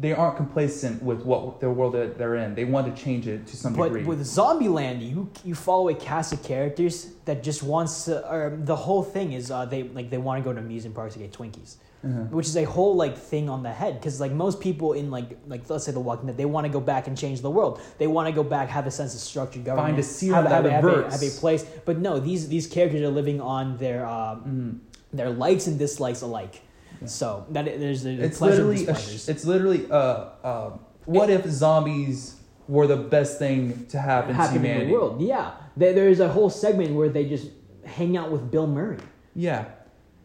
They 0.00 0.12
aren't 0.12 0.36
complacent 0.36 1.00
with 1.00 1.22
what 1.22 1.60
the 1.60 1.70
world 1.70 1.92
that 1.94 2.18
they're 2.18 2.34
in. 2.34 2.56
They 2.56 2.64
want 2.64 2.94
to 2.94 3.02
change 3.02 3.28
it 3.28 3.46
to 3.46 3.56
some 3.56 3.74
But 3.74 3.84
degree. 3.84 4.02
with 4.02 4.20
Zombieland, 4.22 5.08
you 5.08 5.30
you 5.44 5.54
follow 5.54 5.88
a 5.90 5.94
cast 5.94 6.32
of 6.32 6.42
characters 6.42 7.12
that 7.26 7.44
just 7.44 7.62
wants 7.62 8.06
to. 8.06 8.28
Or 8.28 8.58
the 8.64 8.74
whole 8.74 9.04
thing 9.04 9.32
is 9.32 9.52
uh, 9.52 9.64
they 9.66 9.84
like 9.84 10.10
they 10.10 10.18
want 10.18 10.42
to 10.42 10.44
go 10.44 10.52
to 10.52 10.58
amusement 10.58 10.96
parks 10.96 11.14
to 11.14 11.20
get 11.20 11.32
Twinkies, 11.32 11.76
Uh-huh. 12.04 12.22
which 12.36 12.46
is 12.46 12.56
a 12.56 12.64
whole 12.64 12.96
like 12.96 13.16
thing 13.16 13.48
on 13.48 13.62
the 13.62 13.70
head. 13.72 13.94
Because 13.94 14.20
like 14.20 14.32
most 14.32 14.60
people 14.60 14.92
in 14.92 15.10
like 15.10 15.38
like 15.46 15.62
let's 15.70 15.84
say 15.84 15.92
The 15.92 16.00
Walking 16.00 16.26
Dead, 16.26 16.36
they 16.36 16.44
want 16.44 16.66
to 16.66 16.72
go 16.72 16.80
back 16.80 17.06
and 17.06 17.16
change 17.16 17.40
the 17.42 17.50
world. 17.50 17.80
They 17.98 18.08
want 18.08 18.26
to 18.28 18.32
go 18.32 18.42
back, 18.42 18.68
have 18.70 18.86
a 18.88 18.90
sense 18.90 19.14
of 19.14 19.20
structured 19.20 19.64
government, 19.64 19.98
a 19.98 20.02
seer 20.02 20.34
have, 20.34 20.46
have, 20.46 20.64
have, 20.64 20.84
a, 20.84 21.10
have 21.10 21.22
a 21.22 21.30
place. 21.30 21.62
But 21.84 21.98
no, 21.98 22.18
these 22.18 22.48
these 22.48 22.66
characters 22.66 23.02
are 23.02 23.08
living 23.08 23.40
on 23.40 23.76
their 23.78 24.04
uh, 24.04 24.36
Mhm. 24.36 24.78
their 25.12 25.30
likes 25.30 25.66
and 25.68 25.78
dislikes 25.78 26.22
alike. 26.22 26.62
So 27.06 27.46
that 27.50 27.64
there's 27.66 28.02
the 28.02 28.10
it's 28.10 28.38
pleasure 28.38 28.64
literally 28.64 28.86
a 28.86 28.96
sh- 28.96 29.28
it's 29.28 29.44
literally 29.44 29.88
uh, 29.90 29.96
uh, 30.42 30.70
what 31.04 31.30
if 31.30 31.46
zombies 31.46 32.36
were 32.68 32.86
the 32.86 32.96
best 32.96 33.38
thing 33.38 33.86
to 33.86 33.98
happen, 33.98 34.28
to 34.30 34.34
happen 34.34 34.56
in 34.56 34.62
humanity? 34.62 34.86
the 34.86 34.92
world. 34.92 35.20
Yeah, 35.20 35.52
there, 35.76 35.92
there's 35.92 36.20
a 36.20 36.28
whole 36.28 36.48
segment 36.50 36.94
where 36.94 37.08
they 37.08 37.24
just 37.28 37.48
hang 37.84 38.16
out 38.16 38.30
with 38.30 38.50
Bill 38.50 38.66
Murray. 38.68 38.98
Yeah, 39.34 39.64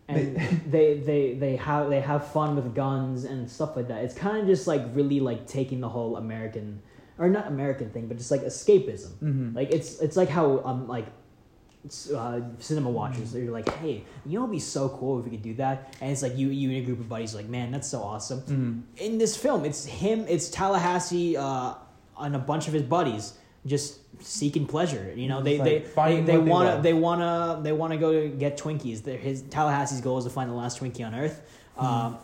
and 0.08 0.36
they 0.72 1.00
they 1.00 1.34
they 1.34 1.56
have 1.58 1.90
they 1.90 2.00
have 2.02 2.28
fun 2.32 2.56
with 2.56 2.74
guns 2.74 3.24
and 3.26 3.50
stuff 3.50 3.76
like 3.76 3.88
that. 3.90 4.04
It's 4.04 4.14
kind 4.16 4.38
of 4.38 4.48
just 4.48 4.68
like 4.68 4.84
really 4.94 5.20
like 5.20 5.48
taking 5.48 5.80
the 5.82 5.90
whole 5.90 6.18
American 6.18 6.82
or 7.18 7.30
not 7.30 7.48
American 7.48 7.90
thing, 7.90 8.08
but 8.08 8.18
just 8.18 8.32
like 8.32 8.42
escapism. 8.42 9.12
Mhm. 9.22 9.56
Like 9.56 9.72
it's 9.72 10.00
it's 10.00 10.16
like 10.18 10.30
how 10.30 10.62
um 10.64 10.88
like 10.88 11.08
uh, 12.14 12.42
cinema 12.60 12.90
watchers 12.90 13.32
they're 13.32 13.50
like, 13.50 13.70
hey, 13.76 14.04
you 14.26 14.38
know, 14.38 14.44
it'd 14.44 14.52
be 14.52 14.60
so 14.60 14.90
cool 14.90 15.20
if 15.20 15.26
we 15.26 15.32
could 15.32 15.42
do 15.42 15.54
that. 15.56 15.96
And 16.02 16.12
it's 16.12 16.22
like 16.22 16.36
you 16.38 16.50
you 16.50 16.70
and 16.70 16.80
a 16.80 16.82
group 16.86 17.00
of 17.00 17.08
buddies 17.08 17.34
like, 17.34 17.48
man, 17.48 17.72
that's 17.72 17.88
so 17.88 18.02
awesome. 18.02 18.42
Mhm. 18.42 19.02
In 19.02 19.18
this 19.18 19.38
film, 19.38 19.64
it's 19.66 19.86
him, 19.86 20.26
it's 20.28 20.50
Tallahassee, 20.50 21.38
uh, 21.38 21.76
and 22.20 22.36
a 22.36 22.40
bunch 22.40 22.68
of 22.68 22.74
his 22.74 22.84
buddies 22.84 23.34
just 23.68 24.00
seeking 24.24 24.66
pleasure. 24.66 25.14
You 25.16 25.28
know, 25.28 25.42
they 25.44 25.58
they 25.58 25.80
like, 25.84 25.96
they, 25.96 26.16
they 26.16 26.26
they 26.26 26.38
wanna 26.40 26.82
they 26.82 26.94
wanna 26.94 27.60
they 27.62 27.72
wanna 27.74 27.98
go 27.98 28.12
to 28.24 28.30
get 28.30 28.58
Twinkies. 28.58 29.04
Their- 29.04 29.18
His 29.18 29.44
Tallahassee's 29.44 30.02
goal 30.02 30.18
is 30.18 30.24
to 30.24 30.32
find 30.32 30.50
the 30.50 30.56
last 30.56 30.80
Twinkie 30.80 31.06
on 31.06 31.14
Earth. 31.14 31.42
Um, 31.78 32.18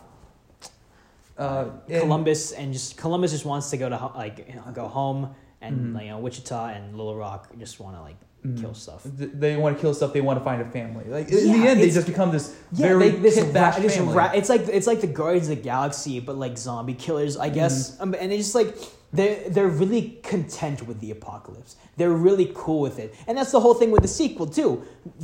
Uh, 1.36 1.66
and- 1.88 2.02
Columbus 2.02 2.52
and 2.52 2.72
just 2.72 2.96
Columbus 2.96 3.32
just 3.32 3.44
wants 3.44 3.70
to 3.70 3.76
go 3.76 3.88
to 3.88 4.10
like 4.14 4.46
you 4.48 4.54
know, 4.54 4.62
go 4.72 4.86
home, 4.86 5.34
and 5.60 5.94
Mhm. 5.96 6.02
you 6.04 6.08
know 6.10 6.18
Wichita 6.18 6.66
and 6.68 6.96
Little 6.96 7.16
Rock 7.16 7.48
just 7.58 7.80
want 7.80 7.96
to 7.96 8.02
like 8.02 8.16
Mhm. 8.46 8.60
kill 8.60 8.74
stuff. 8.74 9.02
they 9.04 9.56
want 9.56 9.76
to 9.76 9.80
kill 9.80 9.94
stuff. 9.94 10.12
They 10.12 10.20
want 10.20 10.38
to 10.38 10.44
find 10.44 10.62
a 10.62 10.64
family. 10.70 11.04
Like 11.08 11.28
in 11.32 11.50
the 11.60 11.68
end, 11.68 11.80
they 11.80 11.90
just 11.90 12.06
become 12.06 12.30
this 12.30 12.54
Yeah, 12.72 12.88
very 12.88 13.10
they, 13.10 13.16
this, 13.18 13.40
ra- 13.40 13.70
this 13.80 13.98
ra- 13.98 14.30
it's 14.32 14.48
like 14.48 14.68
it's 14.68 14.86
like 14.86 15.00
the 15.00 15.06
Guardians 15.08 15.48
of 15.48 15.56
the 15.56 15.62
Galaxy, 15.62 16.20
but 16.20 16.36
like 16.36 16.56
zombie 16.56 16.94
killers, 16.94 17.36
I 17.36 17.48
guess. 17.48 17.96
Um, 18.00 18.14
and 18.14 18.32
it's 18.32 18.44
just 18.44 18.54
like 18.54 18.76
they're 19.16 19.48
they're 19.54 19.68
really 19.82 20.18
content 20.22 20.86
with 20.88 20.98
the 21.00 21.10
apocalypse. 21.10 21.76
They're 21.96 22.18
really 22.28 22.50
cool 22.54 22.80
with 22.80 22.98
it, 22.98 23.14
and 23.26 23.38
that's 23.38 23.52
the 23.52 23.60
whole 23.60 23.74
thing 23.74 23.90
with 23.90 24.02
the 24.02 24.08
sequel 24.08 24.46
too. 24.46 24.70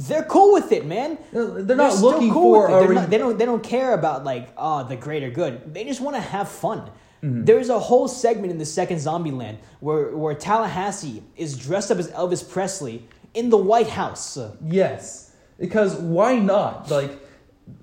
They're 0.08 0.24
cool 0.36 0.52
with 0.52 0.70
it, 0.72 0.84
man. 0.86 1.18
They're- 1.32 1.62
they're 1.66 1.76
not 1.76 1.92
still 1.92 2.10
looking 2.12 2.32
cool 2.32 2.54
for 2.54 2.68
a 2.68 2.70
They're 2.80 2.88
re- 2.88 2.94
not- 2.94 3.10
they 3.10 3.18
don't 3.18 3.36
they 3.38 3.46
don't 3.46 3.62
care 3.62 3.92
about 3.94 4.24
like 4.24 4.44
oh 4.56 4.84
the 4.84 4.96
greater 4.96 5.30
good. 5.30 5.74
They 5.74 5.84
just 5.84 6.00
want 6.00 6.14
to 6.16 6.22
have 6.22 6.48
fun. 6.48 6.80
Mm-hmm. 7.22 7.44
There's 7.44 7.68
a 7.68 7.78
whole 7.78 8.08
segment 8.08 8.50
in 8.50 8.58
the 8.58 8.64
second 8.80 8.98
Zombieland 8.98 9.56
where 9.80 10.16
where 10.16 10.34
Tallahassee 10.34 11.22
is 11.36 11.56
dressed 11.66 11.90
up 11.90 11.98
as 11.98 12.08
Elvis 12.12 12.42
Presley 12.48 12.96
in 13.34 13.50
the 13.50 13.58
White 13.72 13.88
House. 13.88 14.38
yes, 14.64 15.32
because 15.58 15.96
why 15.96 16.38
not? 16.38 16.90
Like 16.90 17.12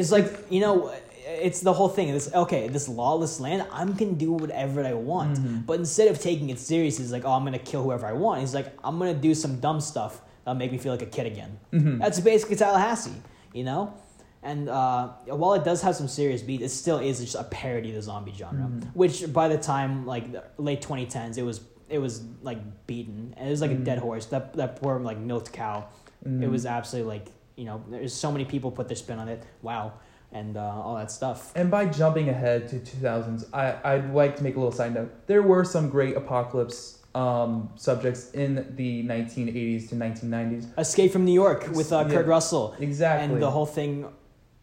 It's 0.00 0.12
like 0.12 0.28
you 0.50 0.60
know, 0.60 0.92
it's 1.34 1.60
the 1.60 1.72
whole 1.72 1.88
thing. 1.88 2.12
This 2.12 2.32
okay, 2.34 2.68
this 2.68 2.88
lawless 2.88 3.40
land. 3.40 3.66
I'm 3.72 3.92
gonna 3.94 4.12
do 4.12 4.32
whatever 4.32 4.84
I 4.84 4.94
want, 4.94 5.38
Mm-hmm. 5.38 5.58
but 5.66 5.78
instead 5.78 6.08
of 6.08 6.20
taking 6.20 6.50
it 6.50 6.58
serious, 6.58 6.98
it's 7.00 7.12
like 7.12 7.24
oh, 7.24 7.32
I'm 7.32 7.44
gonna 7.44 7.58
kill 7.58 7.82
whoever 7.82 8.06
I 8.06 8.12
want. 8.12 8.40
He's 8.40 8.54
like 8.54 8.72
I'm 8.82 8.98
gonna 8.98 9.14
do 9.14 9.34
some 9.34 9.60
dumb 9.60 9.80
stuff 9.80 10.20
that'll 10.44 10.58
make 10.58 10.72
me 10.72 10.78
feel 10.78 10.92
like 10.92 11.02
a 11.02 11.06
kid 11.06 11.26
again. 11.26 11.58
Mm-hmm. 11.72 11.98
That's 11.98 12.20
basically 12.20 12.56
Tallahassee, 12.56 13.12
you 13.52 13.64
know. 13.64 13.94
And 14.42 14.68
uh, 14.68 15.08
while 15.26 15.54
it 15.54 15.64
does 15.64 15.80
have 15.82 15.96
some 15.96 16.06
serious 16.06 16.42
beats, 16.42 16.62
it 16.62 16.68
still 16.68 16.98
is 16.98 17.18
just 17.20 17.34
a 17.34 17.44
parody 17.44 17.88
of 17.90 17.94
the 17.96 18.02
zombie 18.02 18.34
genre. 18.36 18.70
Which 18.92 19.32
by 19.32 19.48
the 19.48 19.56
time 19.56 20.04
like 20.06 20.32
the 20.32 20.44
late 20.58 20.82
2010s, 20.82 21.38
it 21.38 21.42
was 21.42 21.62
it 21.88 21.98
was 21.98 22.22
like 22.42 22.58
beaten. 22.86 23.32
And 23.38 23.48
it 23.48 23.50
was 23.50 23.60
like 23.62 23.70
a 23.70 23.74
dead 23.90 23.98
horse. 23.98 24.26
That 24.26 24.52
that 24.54 24.76
poor 24.80 24.98
like 25.00 25.18
milked 25.18 25.52
cow. 25.52 25.86
It 26.26 26.48
was 26.50 26.64
absolutely 26.66 27.10
like 27.18 27.26
you 27.56 27.64
know. 27.64 27.82
There's 27.88 28.12
so 28.14 28.30
many 28.32 28.44
people 28.44 28.70
put 28.70 28.86
their 28.88 28.96
spin 28.96 29.18
on 29.18 29.28
it. 29.28 29.42
Wow, 29.62 29.92
and 30.34 30.56
uh, 30.56 30.60
all 30.60 30.96
that 30.96 31.10
stuff. 31.10 31.52
And 31.54 31.70
by 31.70 31.86
jumping 31.86 32.28
ahead 32.28 32.68
to 32.68 32.76
2000s, 32.80 33.46
I, 33.52 33.76
I'd 33.84 34.12
like 34.12 34.36
to 34.36 34.42
make 34.42 34.56
a 34.56 34.58
little 34.58 34.72
side 34.72 34.92
note. 34.92 35.10
There 35.26 35.42
were 35.42 35.64
some 35.64 35.88
great 35.88 36.16
apocalypse 36.16 36.98
um, 37.14 37.70
subjects 37.76 38.32
in 38.32 38.74
the 38.74 39.04
1980s 39.04 39.88
to 39.90 39.94
1990s. 39.94 40.78
Escape 40.78 41.12
from 41.12 41.24
New 41.24 41.32
York 41.32 41.68
with 41.72 41.92
uh, 41.92 42.04
Yeah. 42.08 42.14
Kurt 42.14 42.26
Russell. 42.26 42.74
Exactly. 42.80 43.32
And 43.32 43.42
the 43.42 43.50
whole 43.50 43.66
thing. 43.66 44.06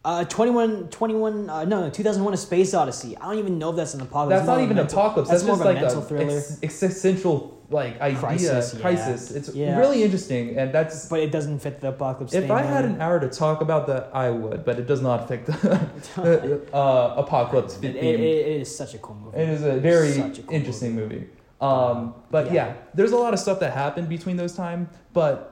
Uh, 0.04 0.24
21, 0.24 0.88
21, 0.88 1.48
uh, 1.48 1.64
no, 1.64 1.82
no, 1.82 1.88
2001 1.90 2.34
A 2.34 2.36
Space 2.36 2.74
Odyssey. 2.74 3.16
I 3.18 3.26
don't 3.26 3.38
even 3.38 3.56
know 3.58 3.70
if 3.70 3.76
that's 3.76 3.94
an 3.94 4.00
apocalypse. 4.00 4.40
That's 4.40 4.46
not 4.48 4.60
even 4.60 4.74
mental- 4.76 4.98
apocalypse. 4.98 5.30
That's, 5.30 5.42
That's, 5.42 5.46
more 5.46 5.56
just 5.56 5.64
like 5.64 5.80
mental 5.80 6.02
a 6.02 6.04
thriller. 6.04 6.38
ex- 6.38 6.58
existential 6.62 7.56
like 7.70 8.00
idea 8.00 8.18
Crisis, 8.18 8.74
crisis. 8.80 9.30
yeah. 9.30 9.36
It's 9.38 9.54
Yeah. 9.54 9.78
really 9.78 10.02
interesting, 10.02 10.58
and 10.58 10.74
that's. 10.74 11.08
but 11.08 11.20
it 11.20 11.30
doesn't 11.30 11.60
fit 11.60 11.80
the 11.80 11.88
apocalypse 11.90 12.34
If 12.34 12.50
I 12.50 12.62
had 12.62 12.84
an 12.84 13.00
hour 13.00 13.20
to 13.20 13.28
talk 13.28 13.60
about 13.62 13.86
that, 13.86 14.10
I 14.12 14.28
would, 14.28 14.64
but 14.64 14.78
it 14.80 14.86
does 14.88 15.00
not 15.00 15.28
fit 15.28 15.46
the 16.16 16.60
uh, 16.74 17.14
apocalypse 17.16 17.76
It, 17.76 17.80
theme. 17.92 17.94
it, 17.96 18.20
it 18.20 18.60
is 18.62 18.76
such 18.76 18.94
a 18.94 18.98
cool 18.98 19.14
movie. 19.16 19.38
It 19.38 19.48
is 19.48 19.62
a 19.62 19.74
very 19.78 20.12
cool 20.14 20.32
interesting 20.52 20.94
movie. 20.96 21.28
Um, 21.60 22.14
but 22.30 22.46
Yeah. 22.46 22.52
yeah. 22.54 22.72
there's 22.94 23.12
a 23.12 23.16
lot 23.16 23.32
of 23.34 23.40
stuff 23.40 23.60
that 23.60 23.72
happened 23.72 24.08
between 24.08 24.36
those 24.36 24.54
time. 24.54 24.88
But 25.12 25.51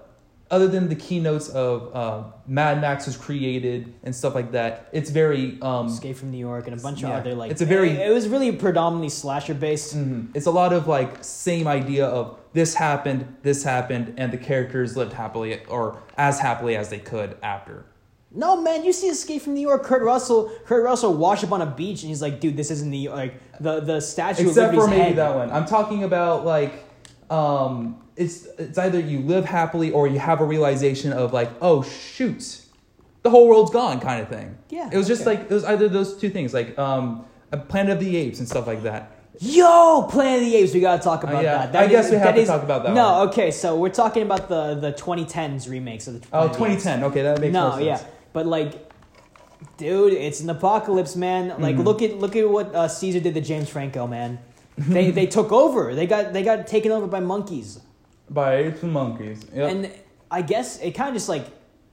other 0.50 0.66
than 0.66 0.88
the 0.88 0.96
keynotes 0.96 1.48
of 1.50 1.94
uh, 1.94 2.24
Mad 2.46 2.80
Max 2.80 3.06
was 3.06 3.16
created 3.16 3.94
and 4.02 4.14
stuff 4.14 4.34
like 4.34 4.52
that, 4.52 4.88
it's 4.92 5.10
very 5.10 5.58
um, 5.62 5.86
Escape 5.86 6.16
from 6.16 6.30
New 6.30 6.38
York 6.38 6.66
and 6.66 6.78
a 6.78 6.82
bunch 6.82 7.02
Yeah. 7.02 7.10
of 7.10 7.20
other 7.20 7.34
like. 7.34 7.50
It's 7.52 7.62
a 7.62 7.66
very- 7.66 7.90
It, 7.90 8.10
it 8.10 8.12
was 8.12 8.28
really 8.28 8.50
predominantly 8.52 9.10
slasher 9.10 9.54
based. 9.54 9.96
mhm. 9.96 10.28
it's 10.34 10.46
a 10.46 10.50
lot 10.50 10.72
of 10.72 10.88
like 10.88 11.22
same 11.22 11.66
idea 11.68 12.06
of 12.06 12.36
this 12.52 12.74
happened, 12.74 13.36
this 13.42 13.62
happened, 13.62 14.14
and 14.16 14.32
the 14.32 14.38
characters 14.38 14.96
lived 14.96 15.12
happily 15.12 15.64
or 15.66 15.98
as 16.18 16.40
happily 16.40 16.76
as 16.76 16.88
they 16.88 16.98
could 16.98 17.36
after. 17.42 17.84
No 18.32 18.60
man, 18.60 18.84
you 18.84 18.92
see 18.92 19.08
Escape 19.08 19.42
from 19.42 19.54
New 19.54 19.60
York. 19.60 19.82
Kurt 19.84 20.02
Russell. 20.02 20.50
Kurt 20.64 20.84
Russell 20.84 21.14
wash 21.14 21.42
up 21.44 21.50
on 21.52 21.62
a 21.62 21.66
beach 21.66 22.02
and 22.02 22.08
he's 22.10 22.22
like, 22.22 22.38
"Dude, 22.40 22.56
this 22.56 22.70
isn't 22.70 22.90
the 22.90 23.08
Like 23.08 23.34
the 23.60 23.80
the 23.80 24.00
statue. 24.00 24.48
Except 24.48 24.74
for 24.74 24.86
maybe 24.88 25.02
head. 25.02 25.16
that 25.16 25.34
one. 25.34 25.50
I'm 25.50 25.64
talking 25.66 26.04
about 26.04 26.44
like 26.44 26.72
um 27.30 28.00
it's 28.20 28.46
it's 28.58 28.78
either 28.78 29.00
you 29.00 29.18
live 29.20 29.44
happily 29.44 29.90
or 29.90 30.06
you 30.06 30.18
have 30.18 30.40
a 30.40 30.44
realization 30.44 31.12
of 31.12 31.32
like, 31.32 31.50
oh 31.60 31.82
shoot, 31.82 32.60
the 33.22 33.30
whole 33.30 33.48
world's 33.48 33.70
gone 33.70 33.98
kind 34.00 34.20
of 34.22 34.28
thing. 34.28 34.48
Yeah, 34.68 34.88
It 34.92 34.96
was 34.96 35.08
just 35.08 35.22
okay. 35.26 35.30
like 35.38 35.50
it 35.50 35.54
was 35.54 35.64
either 35.64 35.88
those 35.88 36.16
two 36.20 36.30
things, 36.30 36.52
like 36.54 36.78
um 36.78 37.24
a 37.52 37.56
Planet 37.56 37.92
of 37.94 38.00
the 38.00 38.16
Apes 38.16 38.38
and 38.40 38.46
stuff 38.48 38.66
like 38.66 38.82
that. 38.84 39.02
Yo, 39.40 40.06
Planet 40.10 40.42
of 40.42 40.44
the 40.50 40.56
Apes. 40.56 40.74
We 40.74 40.80
gotta 40.80 41.02
talk 41.02 41.22
about 41.24 41.36
Uh, 41.36 41.40
yeah, 41.40 41.58
that. 41.58 41.72
That 41.72 41.82
I 41.84 41.86
guess 41.88 42.10
we 42.10 42.16
have 42.18 42.34
to 42.34 42.40
is- 42.42 42.48
talk 42.48 42.62
about 42.62 42.82
that 42.84 42.92
No, 42.94 43.08
one. 43.20 43.28
okay. 43.28 43.50
So 43.50 43.76
we're 43.76 43.88
talking 44.02 44.22
about 44.22 44.48
the 44.48 44.74
the 44.74 44.92
2010s 44.92 45.68
remakes 45.68 46.06
of 46.08 46.14
the. 46.20 46.26
Oh, 46.32 46.48
Planet 46.48 46.76
Apes. 46.76 46.84
2010. 46.84 47.04
Okay, 47.10 47.22
that 47.22 47.40
makes 47.40 47.54
sense. 47.54 47.76
no, 47.76 47.82
yeah, 47.90 48.00
but 48.34 48.44
like, 48.46 48.72
dude, 49.78 50.12
it's 50.12 50.40
an 50.40 50.50
apocalypse, 50.50 51.16
man. 51.16 51.54
Like, 51.58 51.76
Mhm. 51.76 51.84
look 51.84 52.02
at 52.02 52.18
look 52.18 52.36
at 52.36 52.48
what 52.48 52.74
uh, 52.74 52.86
Caesar 52.88 53.20
did 53.20 53.34
to 53.34 53.40
James 53.40 53.68
Franco, 53.68 54.06
man. 54.06 54.38
they 54.78 55.10
they 55.10 55.26
took 55.26 55.50
over. 55.52 55.94
They 55.94 56.06
got 56.06 56.32
they 56.34 56.42
got 56.42 56.66
taken 56.66 56.92
over 56.92 57.06
by 57.06 57.20
monkeys, 57.20 57.80
By 58.30 58.56
apes 58.56 58.82
and 58.82 58.92
monkeys. 58.92 59.44
Yep. 59.54 59.70
and 59.70 59.90
I 60.30 60.42
guess 60.42 60.78
it 60.80 60.92
kind 60.92 61.08
of 61.08 61.14
just 61.16 61.28
like, 61.28 61.46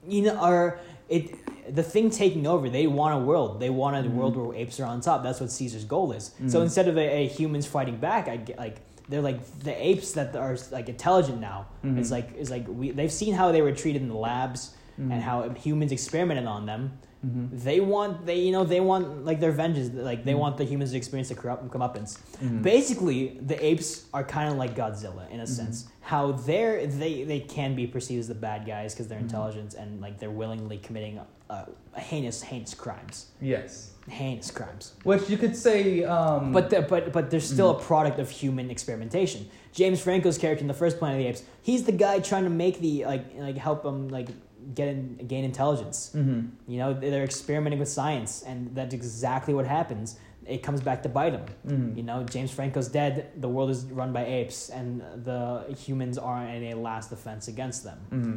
you 0.07 0.21
know, 0.21 0.39
or 0.43 0.79
it. 1.09 1.35
The 1.75 1.83
thing 1.83 2.09
taking 2.09 2.47
over, 2.47 2.69
they 2.69 2.87
want 2.87 3.13
a 3.21 3.25
world. 3.25 3.59
They 3.59 3.69
want 3.69 3.97
a 3.97 4.07
Mhm. 4.09 4.13
world 4.13 4.37
where 4.37 4.55
apes 4.55 4.79
are 4.79 4.85
on 4.85 5.01
top. 5.01 5.21
That's 5.21 5.41
what 5.41 5.51
Caesar's 5.51 5.83
goal 5.83 6.13
is. 6.13 6.31
So 6.47 6.59
Mhm. 6.59 6.63
instead 6.63 6.87
of 6.87 6.97
a, 6.97 7.01
a 7.23 7.27
humans 7.27 7.65
fighting 7.65 7.97
back, 7.97 8.29
I 8.29 8.37
get 8.37 8.57
like 8.57 8.77
they're 9.09 9.21
like 9.21 9.39
the 9.63 9.73
apes 9.85 10.11
that 10.13 10.33
are 10.35 10.57
like 10.71 10.87
intelligent 10.87 11.41
now. 11.41 11.65
Mhm. 11.83 11.97
It's 11.97 12.11
like 12.11 12.29
it's 12.37 12.49
like 12.49 12.65
we 12.69 12.91
they've 12.91 13.11
seen 13.11 13.33
how 13.33 13.51
they 13.51 13.61
were 13.61 13.73
treated 13.73 14.01
in 14.01 14.07
the 14.07 14.15
labs 14.15 14.75
Mhm. 14.97 15.11
and 15.11 15.21
how 15.21 15.49
humans 15.49 15.91
experimented 15.91 16.45
on 16.45 16.65
them. 16.67 16.91
Mhm. 17.25 17.49
They 17.63 17.79
want 17.79 18.25
they 18.25 18.39
you 18.39 18.51
know 18.51 18.63
they 18.63 18.79
want 18.79 19.25
like 19.25 19.39
their 19.39 19.51
vengeance. 19.51 19.89
Like 19.93 20.23
they 20.23 20.33
Mhm. 20.33 20.39
want 20.39 20.57
the 20.57 20.65
humans 20.65 20.91
to 20.91 20.97
experience 20.97 21.29
the 21.29 21.35
corrupt 21.35 21.67
comeuppance. 21.69 22.19
Mhm. 22.43 22.61
Basically, 22.61 23.39
the 23.41 23.57
apes 23.65 24.05
are 24.13 24.23
kind 24.23 24.51
of 24.51 24.57
like 24.57 24.75
Godzilla 24.75 25.29
in 25.31 25.39
a 25.39 25.43
Mhm. 25.43 25.47
sense. 25.47 25.87
How 26.01 26.31
they're 26.31 26.85
they 26.85 27.23
they 27.23 27.39
can 27.39 27.75
be 27.75 27.87
perceived 27.87 28.19
as 28.19 28.27
the 28.27 28.35
bad 28.35 28.65
guys 28.67 28.93
because 28.93 29.07
they're 29.07 29.17
Mhm. 29.19 29.23
intelligent 29.23 29.73
and 29.73 29.99
like 30.01 30.19
they're 30.19 30.29
willingly 30.31 30.77
committing 30.77 31.19
uh, 31.49 31.63
heinous 31.95 32.41
heinous 32.41 32.73
crimes, 32.73 33.27
Yes. 33.41 33.91
heinous 34.09 34.51
crimes. 34.51 34.91
Which 35.03 35.29
you 35.29 35.37
could 35.37 35.55
say. 35.55 36.03
Um, 36.03 36.51
But 36.51 36.69
the, 36.69 36.81
but 36.81 37.13
but 37.13 37.31
they're 37.31 37.39
still 37.39 37.73
Mhm. 37.73 37.79
a 37.79 37.83
product 37.83 38.19
of 38.19 38.29
human 38.29 38.69
experimentation. 38.69 39.47
James 39.71 40.01
Franco's 40.01 40.37
character 40.37 40.61
in 40.63 40.67
the 40.67 40.73
first 40.73 40.99
Planet 40.99 41.19
of 41.19 41.23
the 41.23 41.29
Apes, 41.29 41.43
he's 41.61 41.83
the 41.85 41.93
guy 41.93 42.19
trying 42.19 42.43
to 42.43 42.49
make 42.49 42.79
the 42.81 43.05
like 43.05 43.25
like 43.39 43.57
help 43.57 43.81
them 43.83 44.09
like 44.09 44.27
get 44.73 44.87
in, 44.87 45.15
gain 45.27 45.43
intelligence. 45.43 46.11
Mhm. 46.15 46.49
You 46.67 46.77
know, 46.79 46.93
they're 46.93 47.23
experimenting 47.23 47.79
with 47.79 47.89
science, 47.89 48.43
and 48.45 48.71
that's 48.75 48.93
exactly 48.93 49.53
what 49.53 49.65
happens. 49.65 50.17
It 50.45 50.63
comes 50.63 50.81
back 50.81 51.03
to 51.03 51.09
bite 51.09 51.31
them. 51.31 51.45
Mhm. 51.67 51.97
You 51.97 52.03
know, 52.03 52.23
James 52.23 52.51
Franco's 52.51 52.87
dead. 52.87 53.27
The 53.37 53.49
world 53.49 53.69
is 53.69 53.85
run 53.85 54.13
by 54.13 54.25
apes, 54.25 54.69
and 54.69 55.01
the 55.23 55.65
humans 55.85 56.17
are 56.17 56.45
in 56.45 56.63
a 56.63 56.73
last 56.75 57.09
defense 57.09 57.47
against 57.47 57.83
them. 57.83 57.99
hmm 58.09 58.35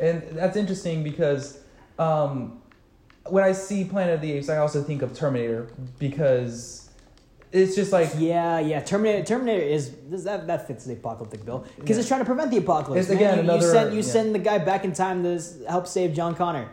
And 0.00 0.22
that's 0.32 0.56
interesting 0.56 1.02
because 1.02 1.58
um, 1.98 2.60
when 3.26 3.42
I 3.42 3.52
see 3.52 3.84
Planet 3.84 4.14
of 4.14 4.20
the 4.20 4.32
Apes, 4.32 4.48
I 4.48 4.58
also 4.58 4.82
think 4.82 5.02
of 5.02 5.12
Terminator 5.12 5.66
because 5.98 6.87
it's 7.52 7.74
just 7.74 7.92
like 7.92 8.10
Yeah, 8.18 8.58
yeah. 8.60 8.80
Terminator. 8.80 9.24
Terminator 9.24 9.62
is 9.62 9.92
that 10.24 10.46
that 10.46 10.66
fits 10.66 10.84
the 10.84 10.92
apocalyptic 10.94 11.44
bill 11.44 11.64
because 11.76 11.96
Yeah. 11.96 12.00
it's 12.00 12.08
trying 12.08 12.20
to 12.20 12.26
prevent 12.26 12.50
the 12.50 12.58
apocalypse. 12.58 13.06
It's, 13.08 13.14
again, 13.14 13.36
you, 13.36 13.40
another- 13.44 13.66
you 13.66 13.72
send 13.72 13.90
you 13.92 14.00
yeah. 14.00 14.12
send 14.16 14.34
the 14.34 14.38
guy 14.38 14.58
back 14.58 14.84
in 14.84 14.92
time 14.92 15.22
to 15.22 15.40
help 15.68 15.86
save 15.86 16.12
John 16.14 16.34
Connor 16.34 16.68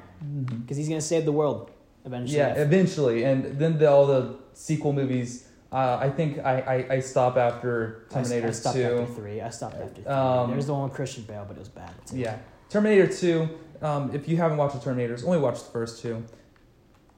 because 0.62 0.78
he's 0.78 0.90
gonna 0.90 1.02
save 1.02 1.26
the 1.26 1.32
world 1.32 1.72
eventually. 2.06 2.38
yeah, 2.38 2.54
eventually, 2.56 3.24
and 3.24 3.58
then 3.60 3.78
the, 3.78 3.90
all 3.90 4.06
the 4.06 4.38
sequel 4.54 4.94
movies. 4.94 5.48
Uh, 5.72 5.98
I 6.00 6.10
think 6.10 6.40
I, 6.40 6.62
I, 6.62 6.94
I 6.96 7.00
stop 7.02 7.36
after 7.36 8.06
I 8.12 8.14
Terminator 8.14 8.48
I, 8.48 8.52
stopped 8.52 8.76
Two. 8.78 8.84
after 8.84 9.14
three. 9.14 9.42
I 9.42 9.50
stopped 9.50 9.76
after 9.76 10.02
three. 10.04 10.06
Um, 10.06 10.52
There's 10.52 10.68
the 10.68 10.74
one 10.74 10.84
with 10.84 10.94
Christian 10.94 11.24
Bale, 11.24 11.44
but 11.48 11.58
it 11.58 11.60
was 11.60 11.68
bad. 11.70 11.92
Too. 12.06 12.18
Yeah, 12.18 12.38
Terminator 12.70 13.08
Two. 13.08 13.50
Um, 13.82 14.12
if 14.14 14.28
you 14.30 14.38
haven't 14.38 14.58
watched 14.58 14.82
the 14.82 14.90
Terminators, 14.90 15.26
only 15.26 15.38
watch 15.38 15.62
the 15.64 15.72
first 15.72 16.02
two. 16.02 16.24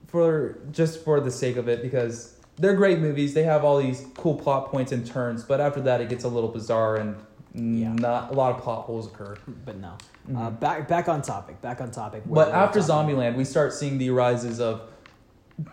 For 0.08 0.58
just 0.72 1.04
for 1.04 1.20
the 1.20 1.30
sake 1.32 1.58
of 1.58 1.68
it, 1.68 1.82
because 1.82 2.37
they're 2.58 2.76
great 2.76 3.00
movies. 3.00 3.34
They 3.34 3.44
have 3.44 3.64
all 3.64 3.78
these 3.78 4.06
cool 4.16 4.36
plot 4.36 4.70
points 4.72 4.92
and 4.92 5.06
turns, 5.06 5.44
but 5.44 5.60
after 5.62 5.82
that, 5.82 6.02
it 6.02 6.10
gets 6.10 6.24
a 6.24 6.28
little 6.30 6.50
bizarre 6.50 6.96
and 6.98 7.16
Yeah. 7.54 7.94
not 7.94 8.32
a 8.32 8.34
lot 8.36 8.56
of 8.56 8.62
plot 8.62 8.86
holes 8.86 9.08
occur. 9.08 9.36
But 9.66 9.78
no. 9.78 9.94
Uh, 10.30 10.50
Mhm. 10.52 10.60
back 10.60 10.88
back 10.88 11.08
on 11.10 11.22
topic. 11.22 11.62
Back 11.62 11.82
on 11.82 11.90
topic. 11.92 12.24
where 12.26 12.46
But 12.46 12.54
after 12.54 12.80
Zombieland, 12.80 13.36
we 13.36 13.44
start 13.46 13.74
seeing 13.74 13.98
the 13.98 14.10
rises 14.10 14.60
of 14.60 14.82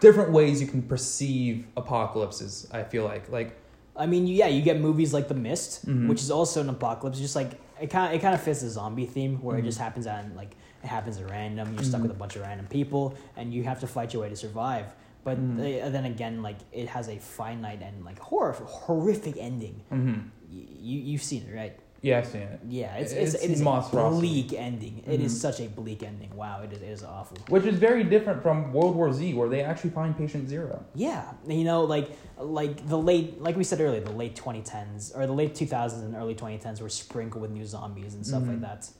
different 0.00 0.32
ways 0.32 0.60
you 0.60 0.66
can 0.66 0.80
perceive 0.82 1.66
apocalypses. 1.76 2.66
I 2.72 2.82
feel 2.84 3.04
like, 3.04 3.30
like 3.30 3.56
I 3.96 4.06
mean, 4.06 4.26
yeah, 4.26 4.48
you 4.48 4.60
get 4.62 4.80
movies 4.80 5.12
like 5.14 5.28
The 5.28 5.34
Mist, 5.34 5.86
Mhm. 5.86 6.08
which 6.08 6.20
is 6.20 6.30
also 6.30 6.60
an 6.60 6.68
apocalypse. 6.68 7.18
Just 7.18 7.36
like 7.36 7.52
it 7.80 7.88
kind 7.90 8.08
of 8.08 8.14
it 8.14 8.20
kind 8.22 8.34
of 8.34 8.40
fits 8.40 8.60
the 8.62 8.68
zombie 8.70 9.06
theme, 9.06 9.38
where 9.42 9.56
Mhm. 9.56 9.60
it 9.60 9.62
just 9.64 9.78
happens 9.78 10.06
on 10.06 10.32
like 10.36 10.56
it 10.82 10.86
happens 10.88 11.18
at 11.18 11.28
random. 11.30 11.74
You're 11.74 11.82
stuck 11.84 12.00
Mhm. 12.00 12.04
with 12.04 12.10
a 12.12 12.14
bunch 12.14 12.36
of 12.36 12.42
random 12.42 12.66
people, 12.68 13.14
and 13.36 13.52
you 13.54 13.64
have 13.64 13.80
to 13.80 13.86
fight 13.86 14.12
your 14.12 14.22
way 14.22 14.28
to 14.28 14.36
survive. 14.36 14.86
But 15.24 15.38
Mhm. 15.38 15.86
uh, 15.86 15.88
then 15.88 16.04
again, 16.04 16.42
like 16.42 16.58
it 16.72 16.86
has 16.88 17.08
a 17.08 17.18
finite 17.18 17.80
and 17.82 18.04
like 18.04 18.18
horror 18.18 18.52
horrific 18.52 19.36
ending. 19.38 19.80
mhm. 19.90 20.24
Y- 20.52 20.66
You 20.80 20.98
you've 21.00 21.22
seen 21.22 21.42
it, 21.48 21.54
right? 21.56 21.76
yeah, 22.02 22.18
I've 22.18 22.26
seen 22.26 22.42
it. 22.42 22.60
Yeah, 22.68 22.94
it's 22.96 23.12
It's 23.12 23.34
it's, 23.34 23.44
it 23.44 23.50
is 23.52 23.60
a 23.62 24.10
bleak 24.10 24.52
ending. 24.52 25.02
It 25.06 25.20
is 25.22 25.32
Mhm. 25.34 25.40
such 25.46 25.60
a 25.60 25.68
bleak 25.68 26.02
ending. 26.02 26.30
Wow, 26.36 26.60
it 26.62 26.70
is 26.74 26.82
it 26.82 26.88
is 26.90 27.02
awful. 27.02 27.38
Which 27.48 27.64
is 27.64 27.76
very 27.78 28.04
different 28.04 28.42
from 28.42 28.74
World 28.74 28.94
War 28.94 29.10
Z, 29.14 29.32
where 29.32 29.48
they 29.48 29.62
actually 29.62 29.90
find 29.90 30.14
Patient 30.14 30.46
Zero. 30.46 30.84
Yeah, 30.94 31.22
you 31.48 31.64
know, 31.64 31.84
like 31.84 32.10
like 32.38 32.86
the 32.86 32.98
late, 32.98 33.40
like 33.40 33.56
we 33.56 33.64
said 33.64 33.80
earlier, 33.80 34.02
the 34.02 34.12
late 34.12 34.34
2010s 34.36 35.12
or 35.16 35.26
the 35.26 35.32
late 35.32 35.54
2000s 35.54 36.04
and 36.04 36.14
early 36.14 36.34
2010s 36.34 36.82
were 36.82 36.90
sprinkled 36.90 37.40
with 37.40 37.50
new 37.58 37.64
zombies 37.64 38.14
and 38.14 38.26
stuff 38.26 38.42
like 38.46 38.58
Mhm. 38.58 38.68
that. 38.68 38.90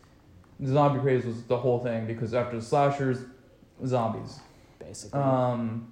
The 0.59 0.73
zombie 0.73 1.01
craze 1.01 1.27
was 1.27 1.43
the 1.45 1.59
whole 1.59 1.81
thing 1.81 2.07
because 2.07 2.33
after 2.33 2.57
the 2.57 2.63
slashers, 2.65 3.19
zombies. 3.85 4.41
Basically, 4.79 5.21
Um, 5.21 5.89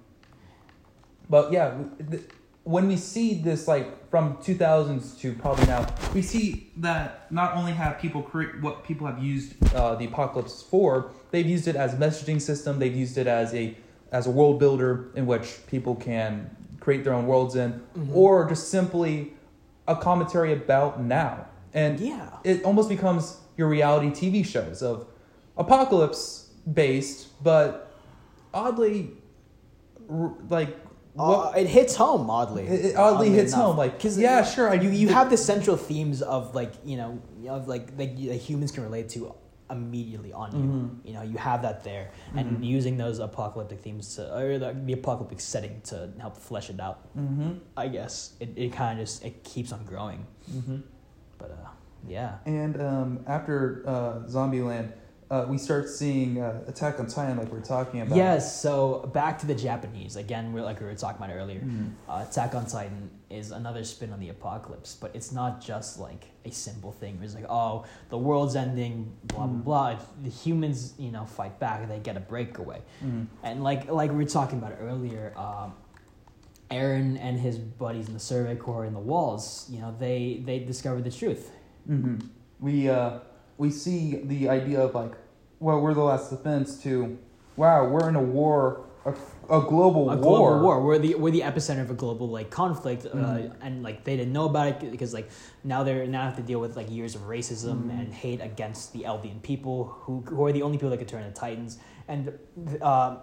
but 1.29 1.51
yeah, 1.51 1.73
th- 2.09 2.23
when 2.63 2.87
we 2.87 2.95
see 2.95 3.33
this, 3.41 3.67
like 3.67 4.09
from 4.09 4.37
2000s 4.37 5.19
to 5.19 5.33
probably 5.33 5.65
now, 5.65 5.85
we 6.13 6.21
see 6.21 6.71
that 6.77 7.29
not 7.31 7.55
only 7.55 7.73
have 7.73 7.99
people 7.99 8.21
create 8.21 8.61
what 8.61 8.83
people 8.85 9.05
have 9.07 9.21
used 9.21 9.53
uh, 9.75 9.95
the 9.95 10.05
apocalypse 10.05 10.61
for, 10.61 11.11
they've 11.31 11.45
used 11.45 11.67
it 11.67 11.75
as 11.75 11.93
a 11.93 11.97
messaging 11.97 12.39
system. 12.41 12.79
They've 12.79 12.95
used 12.95 13.17
it 13.17 13.27
as 13.27 13.53
a 13.53 13.75
as 14.11 14.27
a 14.27 14.31
world 14.31 14.59
builder 14.59 15.09
in 15.15 15.25
which 15.25 15.57
people 15.67 15.95
can 15.95 16.55
create 16.79 17.03
their 17.03 17.13
own 17.13 17.25
worlds 17.25 17.55
in, 17.55 17.81
Mhm. 17.97 18.15
or 18.15 18.47
just 18.47 18.69
simply 18.69 19.33
a 19.87 19.95
commentary 19.95 20.53
about 20.53 21.01
now. 21.01 21.45
And 21.73 21.99
yeah, 21.99 22.29
it 22.43 22.63
almost 22.63 22.89
becomes 22.89 23.37
your 23.57 23.67
reality 23.67 24.11
TV 24.11 24.43
shows 24.45 24.83
of 24.83 25.07
apocalypse 25.57 26.49
based, 26.71 27.27
but 27.43 27.91
oddly, 28.53 29.11
r- 30.09 30.33
like 31.15 31.55
Uh, 31.55 31.59
it 31.59 31.67
hits 31.67 31.95
home 31.95 32.29
oddly. 32.29 32.63
It- 32.67 32.85
it 32.85 32.95
oddly 32.95 33.29
hits 33.29 33.53
home, 33.53 33.77
like, 33.77 33.93
because 33.97 34.17
yeah, 34.17 34.43
sure, 34.43 34.69
I- 34.69 34.75
you 34.75 34.89
you 34.89 35.09
have 35.09 35.29
the 35.29 35.37
central 35.37 35.77
themes 35.77 36.21
of 36.21 36.55
like 36.55 36.73
you 36.83 36.97
know 36.97 37.19
of 37.49 37.67
like 37.67 37.97
that 37.97 38.17
you- 38.17 38.29
that 38.29 38.37
humans 38.37 38.71
can 38.71 38.83
relate 38.83 39.09
to 39.09 39.33
immediately 39.69 40.31
on 40.33 40.51
you. 40.51 40.63
Mhm. 40.63 41.07
You 41.07 41.13
know, 41.13 41.21
you 41.23 41.37
have 41.37 41.61
that 41.63 41.83
there, 41.83 42.11
and 42.35 42.57
Mhm. 42.57 42.63
using 42.65 42.97
those 42.97 43.19
apocalyptic 43.19 43.79
themes 43.81 44.15
to 44.15 44.21
or 44.37 44.59
the, 44.59 44.75
the 44.85 44.93
apocalyptic 44.93 45.39
setting 45.39 45.81
to 45.85 46.09
help 46.19 46.37
flesh 46.37 46.69
it 46.69 46.79
out. 46.79 46.99
Mm-hmm. 47.17 47.51
I 47.77 47.87
guess 47.87 48.33
it, 48.39 48.49
it 48.55 48.71
kind 48.73 48.99
of 48.99 49.05
just 49.05 49.23
it 49.25 49.43
keeps 49.43 49.71
on 49.71 49.83
growing. 49.85 50.25
Mm-hmm. 50.51 50.77
But 51.39 51.51
uh, 51.51 51.69
yeah. 52.07 52.35
And 52.45 52.79
um, 52.81 53.19
after 53.25 53.83
uh, 53.87 54.19
Zombieland, 54.27 54.91
uh, 55.33 55.45
we 55.49 55.57
start 55.57 55.89
seeing 55.89 56.39
uh, 56.39 56.61
Attack 56.67 56.99
on 56.99 57.07
Titan, 57.07 57.37
like 57.37 57.51
we 57.51 57.57
are 57.57 57.61
talking 57.61 58.01
about. 58.01 58.15
Yes. 58.15 58.61
So 58.61 59.09
back 59.13 59.39
to 59.39 59.47
the 59.47 59.55
Japanese 59.55 60.15
again. 60.15 60.53
We're 60.53 60.61
like 60.61 60.79
we 60.79 60.85
were 60.85 60.93
talking 60.93 61.23
about 61.23 61.35
earlier. 61.35 61.61
Mhm. 61.61 61.91
Uh, 62.07 62.25
Attack 62.29 62.53
on 62.53 62.65
Titan 62.67 63.09
is 63.31 63.49
another 63.51 63.83
spin 63.83 64.13
on 64.13 64.19
the 64.19 64.29
apocalypse, 64.29 64.95
but 64.95 65.09
it's 65.15 65.31
not 65.31 65.59
just 65.59 65.99
like 65.99 66.27
a 66.45 66.51
simple 66.51 66.91
thing. 66.91 67.17
It's 67.23 67.33
like, 67.33 67.49
oh, 67.49 67.85
the 68.09 68.17
world's 68.17 68.55
ending, 68.55 69.11
blah 69.23 69.47
blah 69.47 69.57
Mhm. 69.57 69.63
blah. 69.63 69.99
The 70.21 70.29
humans, 70.29 70.93
you 70.99 71.11
know, 71.11 71.25
fight 71.25 71.59
back. 71.59 71.87
They 71.87 71.97
get 71.99 72.15
a 72.15 72.19
breakaway, 72.33 72.81
Mhm. 73.03 73.25
and 73.41 73.63
like 73.63 73.89
like 73.91 74.11
we 74.11 74.17
were 74.17 74.25
talking 74.39 74.59
about 74.59 74.73
earlier, 74.79 75.33
um, 75.35 75.73
Eren 76.69 77.17
and 77.19 77.39
his 77.39 77.57
buddies 77.57 78.07
in 78.07 78.13
the 78.13 78.19
Survey 78.19 78.55
Corps 78.55 78.85
in 78.85 78.93
the 78.93 78.99
walls, 79.13 79.67
you 79.69 79.79
know, 79.81 79.95
they 79.97 80.43
they 80.45 80.59
discovered 80.59 81.03
the 81.03 81.11
truth. 81.11 81.51
hmm 81.87 82.17
We 82.59 82.87
uh, 82.89 83.19
we 83.57 83.69
see 83.71 84.15
the 84.23 84.49
idea 84.49 84.79
of 84.81 84.95
like, 84.95 85.13
well, 85.63 85.79
we're 85.79 85.93
the 85.93 86.03
last 86.03 86.29
defense. 86.29 86.77
To, 86.83 87.17
wow, 87.55 87.87
we're 87.87 88.09
in 88.09 88.15
a 88.15 88.21
war, 88.21 88.85
a, 89.05 89.11
a 89.49 89.61
global 89.61 90.09
a 90.11 90.15
war. 90.17 90.51
global 90.51 90.59
war. 90.61 90.81
We're 90.83 90.99
the 90.99 91.15
we're 91.15 91.31
the 91.31 91.41
epicenter 91.41 91.81
of 91.81 91.89
a 91.89 91.93
global 91.93 92.27
like 92.27 92.49
conflict, 92.49 93.05
uh, 93.05 93.09
Mhm. 93.15 93.53
and 93.61 93.81
like 93.83 94.03
they 94.03 94.17
didn't 94.17 94.33
know 94.33 94.45
about 94.45 94.67
it 94.67 94.91
because 94.91 95.13
like 95.13 95.29
now 95.63 95.83
they're 95.83 96.05
now 96.05 96.23
have 96.23 96.35
to 96.35 96.41
deal 96.43 96.59
with 96.59 96.75
like 96.75 96.91
years 96.91 97.15
of 97.15 97.21
racism 97.23 97.83
Mhm. 97.85 97.99
and 97.99 98.13
hate 98.13 98.41
against 98.41 98.91
the 98.93 99.01
Eldian 99.03 99.41
people 99.41 99.85
who 99.85 100.21
who 100.27 100.45
are 100.45 100.51
the 100.51 100.61
only 100.61 100.77
people 100.77 100.89
that 100.89 100.97
could 100.97 101.07
turn 101.07 101.23
into 101.23 101.39
Titans. 101.39 101.77
And 102.09 102.37
uh, 102.81 103.15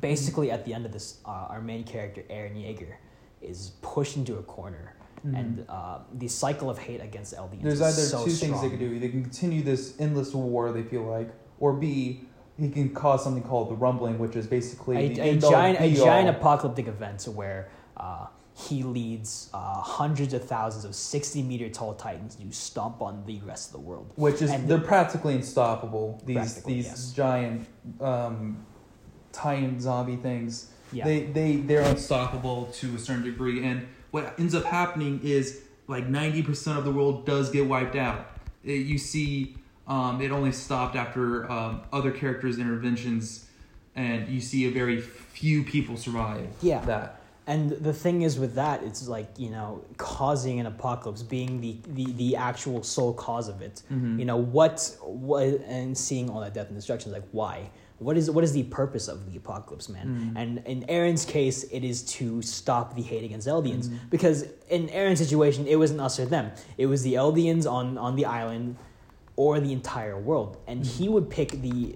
basically, 0.00 0.50
at 0.52 0.64
the 0.64 0.72
end 0.74 0.86
of 0.86 0.92
this, 0.92 1.18
uh, 1.26 1.30
our 1.52 1.60
main 1.60 1.82
character 1.84 2.22
Eren 2.30 2.54
Yeager 2.54 2.94
is 3.42 3.72
pushed 3.82 4.16
into 4.16 4.38
a 4.38 4.42
corner. 4.42 4.94
Mhm. 5.26 5.38
And 5.40 5.64
uh, 5.68 5.98
the 6.14 6.28
cycle 6.28 6.70
of 6.70 6.78
hate 6.78 7.00
against 7.00 7.34
Eldians. 7.34 7.62
There's 7.62 7.80
either 7.80 8.02
so 8.02 8.18
two 8.24 8.30
things 8.30 8.40
they 8.40 8.46
strong. 8.68 8.70
can 8.70 8.78
do. 8.78 9.00
They 9.00 9.08
can 9.08 9.22
continue 9.22 9.62
this 9.64 9.94
endless 9.98 10.32
war. 10.32 10.70
They 10.70 10.84
feel 10.84 11.02
like, 11.02 11.28
or 11.60 11.72
B, 11.72 12.22
he 12.58 12.68
can 12.70 12.94
cause 12.94 13.22
something 13.22 13.42
called 13.42 13.70
the 13.70 13.74
rumbling, 13.74 14.18
which 14.18 14.36
is 14.36 14.46
basically 14.46 14.96
a, 14.96 15.08
the 15.14 15.20
a 15.20 15.36
giant 15.36 15.80
a 15.80 15.94
giant 15.94 16.28
apocalyptic 16.28 16.88
event 16.88 17.22
where 17.24 17.68
uh, 17.96 18.26
he 18.54 18.82
leads 18.82 19.48
uh, 19.54 19.80
hundreds 19.80 20.34
of 20.34 20.44
thousands 20.44 20.84
of 20.84 20.94
60 20.94 21.42
meter 21.42 21.68
tall 21.68 21.94
titans 21.94 22.34
to 22.34 22.50
stomp 22.52 23.00
on 23.00 23.22
the 23.24 23.38
rest 23.40 23.68
of 23.68 23.72
the 23.74 23.78
world 23.78 24.10
which 24.16 24.42
is 24.42 24.50
and- 24.50 24.68
they're 24.68 24.80
practically 24.80 25.34
unstoppable. 25.34 26.20
These 26.26 26.36
Practically, 26.36 26.74
these 26.74 26.86
yes. 26.86 27.12
giant 27.12 27.68
um, 28.00 28.64
titan 29.32 29.80
zombie 29.80 30.16
things. 30.16 30.70
yeah 30.92 31.04
They 31.04 31.24
they 31.24 31.56
they're 31.56 31.82
unstoppable 31.88 32.66
to 32.80 32.96
a 32.96 32.98
certain 32.98 33.22
degree, 33.24 33.64
and 33.64 33.86
what 34.10 34.34
ends 34.38 34.54
up 34.54 34.64
happening 34.64 35.20
is 35.22 35.60
like 35.86 36.06
ninety 36.08 36.42
percent 36.42 36.78
of 36.78 36.84
the 36.84 36.90
world 36.90 37.26
does 37.26 37.50
get 37.50 37.66
wiped 37.66 37.94
out. 37.96 38.32
Uh, 38.66 38.72
you 38.72 38.98
see, 38.98 39.56
um, 39.88 40.20
it 40.20 40.30
only 40.30 40.52
stopped 40.52 40.96
after 40.96 41.50
um, 41.50 41.80
other 41.92 42.10
characters' 42.10 42.58
interventions, 42.58 43.46
and 43.96 44.28
you 44.28 44.40
see 44.40 44.66
a 44.66 44.70
very 44.70 45.00
few 45.00 45.62
people 45.64 45.96
survive. 45.96 46.46
Yeah. 46.62 46.80
that. 46.84 47.20
and 47.46 47.70
the 47.70 47.92
thing 47.94 48.22
is 48.22 48.38
with 48.38 48.54
that 48.56 48.82
it's 48.82 49.08
like 49.08 49.28
you 49.38 49.48
know 49.48 49.82
causing 49.96 50.60
an 50.60 50.66
apocalypse 50.66 51.22
being 51.22 51.60
the, 51.62 51.78
the, 51.94 52.12
the 52.22 52.36
actual 52.36 52.82
sole 52.82 53.14
cause 53.14 53.48
of 53.48 53.62
it 53.62 53.82
Mhm. 53.90 54.18
you 54.18 54.26
know 54.26 54.36
what 54.36 54.76
what 55.02 55.44
and 55.76 55.96
seeing 55.96 56.28
all 56.30 56.40
that 56.40 56.52
death 56.52 56.66
and 56.66 56.76
destruction 56.76 57.06
is 57.10 57.14
like 57.14 57.28
why 57.32 57.70
what 58.06 58.16
is 58.18 58.30
what 58.30 58.44
is 58.44 58.52
the 58.52 58.64
purpose 58.64 59.08
of 59.08 59.18
the 59.30 59.36
apocalypse 59.42 59.88
man 59.88 60.06
Mm. 60.08 60.40
and 60.40 60.50
in 60.66 60.78
eren's 60.90 61.24
case 61.24 61.58
it 61.76 61.82
is 61.92 62.02
to 62.18 62.42
stop 62.42 62.94
the 62.98 63.02
hate 63.10 63.24
against 63.24 63.46
eldians 63.48 63.86
Mhm. 63.88 64.10
because 64.10 64.38
in 64.68 64.88
eren's 64.90 65.20
situation 65.24 65.66
it 65.66 65.76
wasn't 65.76 66.00
us 66.06 66.14
or 66.20 66.26
them 66.26 66.50
it 66.76 66.86
was 66.86 67.00
the 67.08 67.14
eldians 67.14 67.64
on 67.78 67.96
on 67.96 68.12
the 68.20 68.26
island 68.26 68.76
or 69.38 69.60
the 69.60 69.72
entire 69.72 70.18
world 70.18 70.56
and 70.66 70.82
Mm-hmm. 70.82 70.98
he 71.04 71.08
would 71.08 71.30
pick 71.30 71.50
the 71.66 71.94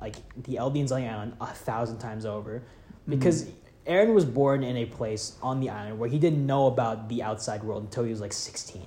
like 0.00 0.14
the 0.44 0.54
eldians 0.62 0.92
on 0.92 1.00
the 1.02 1.08
island 1.08 1.32
a 1.40 1.46
thousand 1.68 1.98
times 1.98 2.24
over 2.24 2.62
because 3.08 3.42
Mm-hmm. 3.44 3.60
Eren 3.92 4.14
was 4.14 4.24
born 4.24 4.62
in 4.64 4.76
a 4.78 4.86
place 4.86 5.36
on 5.42 5.60
the 5.60 5.68
island 5.68 5.98
where 5.98 6.08
he 6.08 6.18
didn't 6.18 6.46
know 6.46 6.68
about 6.68 7.08
the 7.10 7.22
outside 7.22 7.62
world 7.62 7.82
until 7.82 8.02
he 8.04 8.10
was 8.10 8.20
like 8.20 8.32
16. 8.32 8.80